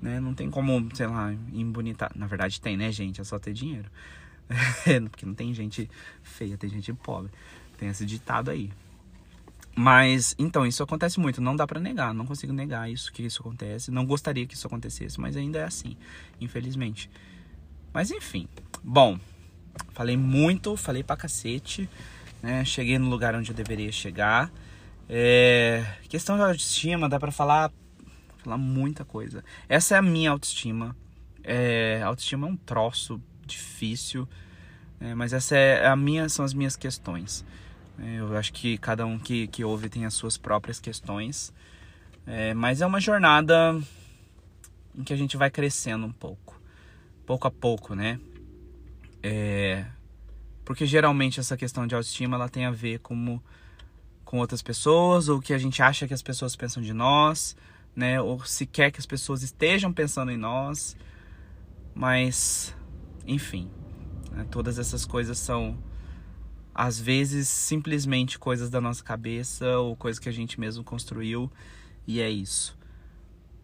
né? 0.00 0.20
Não 0.20 0.34
tem 0.34 0.50
como, 0.50 0.88
sei 0.94 1.06
lá, 1.06 1.32
embonitar. 1.52 2.10
Na 2.14 2.26
verdade 2.26 2.60
tem, 2.60 2.76
né, 2.76 2.90
gente? 2.92 3.20
É 3.20 3.24
só 3.24 3.38
ter 3.38 3.52
dinheiro. 3.52 3.90
Porque 5.10 5.26
não 5.26 5.34
tem 5.34 5.52
gente 5.52 5.90
feia, 6.22 6.56
tem 6.56 6.70
gente 6.70 6.92
pobre. 6.92 7.30
Tem 7.76 7.88
esse 7.88 8.04
ditado 8.04 8.50
aí. 8.50 8.70
Mas, 9.80 10.34
então, 10.36 10.66
isso 10.66 10.82
acontece 10.82 11.20
muito, 11.20 11.40
não 11.40 11.54
dá 11.54 11.64
para 11.64 11.78
negar, 11.78 12.12
não 12.12 12.26
consigo 12.26 12.52
negar 12.52 12.90
isso, 12.90 13.12
que 13.12 13.22
isso 13.22 13.40
acontece. 13.40 13.92
Não 13.92 14.04
gostaria 14.04 14.44
que 14.44 14.54
isso 14.54 14.66
acontecesse, 14.66 15.20
mas 15.20 15.36
ainda 15.36 15.60
é 15.60 15.64
assim, 15.64 15.96
infelizmente. 16.40 17.08
Mas 17.92 18.10
enfim, 18.10 18.48
bom, 18.82 19.20
falei 19.92 20.16
muito, 20.16 20.76
falei 20.76 21.04
pra 21.04 21.16
cacete, 21.16 21.88
né? 22.42 22.64
Cheguei 22.64 22.98
no 22.98 23.08
lugar 23.08 23.36
onde 23.36 23.52
eu 23.52 23.54
deveria 23.54 23.92
chegar. 23.92 24.50
É, 25.08 25.86
questão 26.08 26.36
de 26.36 26.42
autoestima, 26.42 27.08
dá 27.08 27.20
pra 27.20 27.30
falar, 27.30 27.70
falar 28.48 28.58
muita 28.58 29.04
coisa. 29.04 29.44
Essa 29.68 29.96
é 29.96 29.98
a 29.98 30.02
minha 30.02 30.30
autoestima. 30.30 30.96
É, 31.44 32.00
autoestima 32.02 32.46
é 32.46 32.50
um 32.50 32.56
troço 32.56 33.20
difícil, 33.46 34.26
é, 35.00 35.14
mas 35.14 35.32
essa 35.32 35.56
é 35.56 35.86
a 35.86 35.94
minha, 35.94 36.28
são 36.28 36.44
as 36.44 36.54
minhas 36.54 36.76
questões. 36.76 37.44
É, 37.98 38.20
eu 38.20 38.36
acho 38.36 38.52
que 38.52 38.78
cada 38.78 39.04
um 39.04 39.18
que, 39.18 39.46
que 39.48 39.64
ouve 39.64 39.88
tem 39.88 40.06
as 40.06 40.14
suas 40.14 40.38
próprias 40.38 40.80
questões. 40.80 41.52
É, 42.26 42.54
mas 42.54 42.80
é 42.80 42.86
uma 42.86 43.00
jornada 43.00 43.78
em 44.96 45.04
que 45.04 45.12
a 45.12 45.16
gente 45.16 45.36
vai 45.36 45.50
crescendo 45.50 46.06
um 46.06 46.12
pouco. 46.12 46.60
Pouco 47.26 47.46
a 47.46 47.50
pouco, 47.50 47.94
né? 47.94 48.18
É, 49.22 49.84
porque 50.64 50.86
geralmente 50.86 51.40
essa 51.40 51.56
questão 51.56 51.86
de 51.86 51.94
autoestima 51.94 52.36
ela 52.36 52.48
tem 52.48 52.64
a 52.64 52.70
ver 52.70 53.00
com, 53.00 53.40
com 54.24 54.38
outras 54.38 54.62
pessoas, 54.62 55.28
ou 55.28 55.38
o 55.38 55.40
que 55.40 55.52
a 55.52 55.58
gente 55.58 55.82
acha 55.82 56.06
que 56.06 56.14
as 56.14 56.22
pessoas 56.22 56.54
pensam 56.54 56.82
de 56.82 56.92
nós, 56.92 57.56
né? 57.98 58.20
Ou 58.22 58.44
se 58.44 58.64
quer 58.64 58.92
que 58.92 59.00
as 59.00 59.06
pessoas 59.06 59.42
estejam 59.42 59.92
pensando 59.92 60.30
em 60.30 60.36
nós. 60.36 60.96
Mas, 61.92 62.72
enfim, 63.26 63.68
né? 64.30 64.46
todas 64.48 64.78
essas 64.78 65.04
coisas 65.04 65.36
são 65.36 65.76
às 66.72 67.00
vezes 67.00 67.48
simplesmente 67.48 68.38
coisas 68.38 68.70
da 68.70 68.80
nossa 68.80 69.02
cabeça 69.02 69.66
ou 69.78 69.96
coisas 69.96 70.20
que 70.20 70.28
a 70.28 70.32
gente 70.32 70.60
mesmo 70.60 70.84
construiu 70.84 71.50
e 72.06 72.20
é 72.20 72.30
isso. 72.30 72.78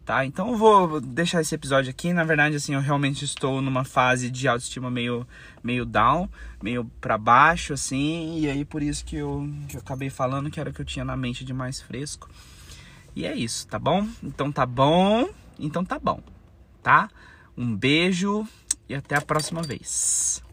Tá? 0.03 0.25
Então 0.25 0.51
eu 0.51 0.57
vou 0.57 0.99
deixar 0.99 1.39
esse 1.39 1.55
episódio 1.55 1.89
aqui. 1.89 2.11
Na 2.11 2.25
verdade, 2.25 2.57
assim, 2.57 2.73
eu 2.73 2.81
realmente 2.81 3.23
estou 3.23 3.61
numa 3.61 3.85
fase 3.85 4.29
de 4.29 4.49
autoestima 4.49 4.91
meio, 4.91 5.25
meio 5.63 5.85
down, 5.85 6.29
meio 6.61 6.83
para 6.99 7.17
baixo, 7.17 7.73
assim, 7.73 8.37
e 8.37 8.49
aí 8.49 8.65
por 8.65 8.83
isso 8.83 9.05
que 9.05 9.15
eu, 9.15 9.49
que 9.69 9.77
eu 9.77 9.79
acabei 9.79 10.09
falando 10.09 10.51
que 10.51 10.59
era 10.59 10.69
o 10.69 10.73
que 10.73 10.81
eu 10.81 10.85
tinha 10.85 11.05
na 11.05 11.15
mente 11.15 11.45
de 11.45 11.53
mais 11.53 11.81
fresco. 11.81 12.29
E 13.15 13.25
é 13.25 13.33
isso, 13.33 13.67
tá 13.67 13.79
bom? 13.79 14.07
Então 14.21 14.51
tá 14.51 14.65
bom. 14.65 15.29
Então 15.57 15.85
tá 15.85 15.97
bom, 15.97 16.19
tá? 16.83 17.09
Um 17.57 17.75
beijo 17.75 18.45
e 18.89 18.93
até 18.93 19.15
a 19.15 19.21
próxima 19.21 19.61
vez. 19.61 20.43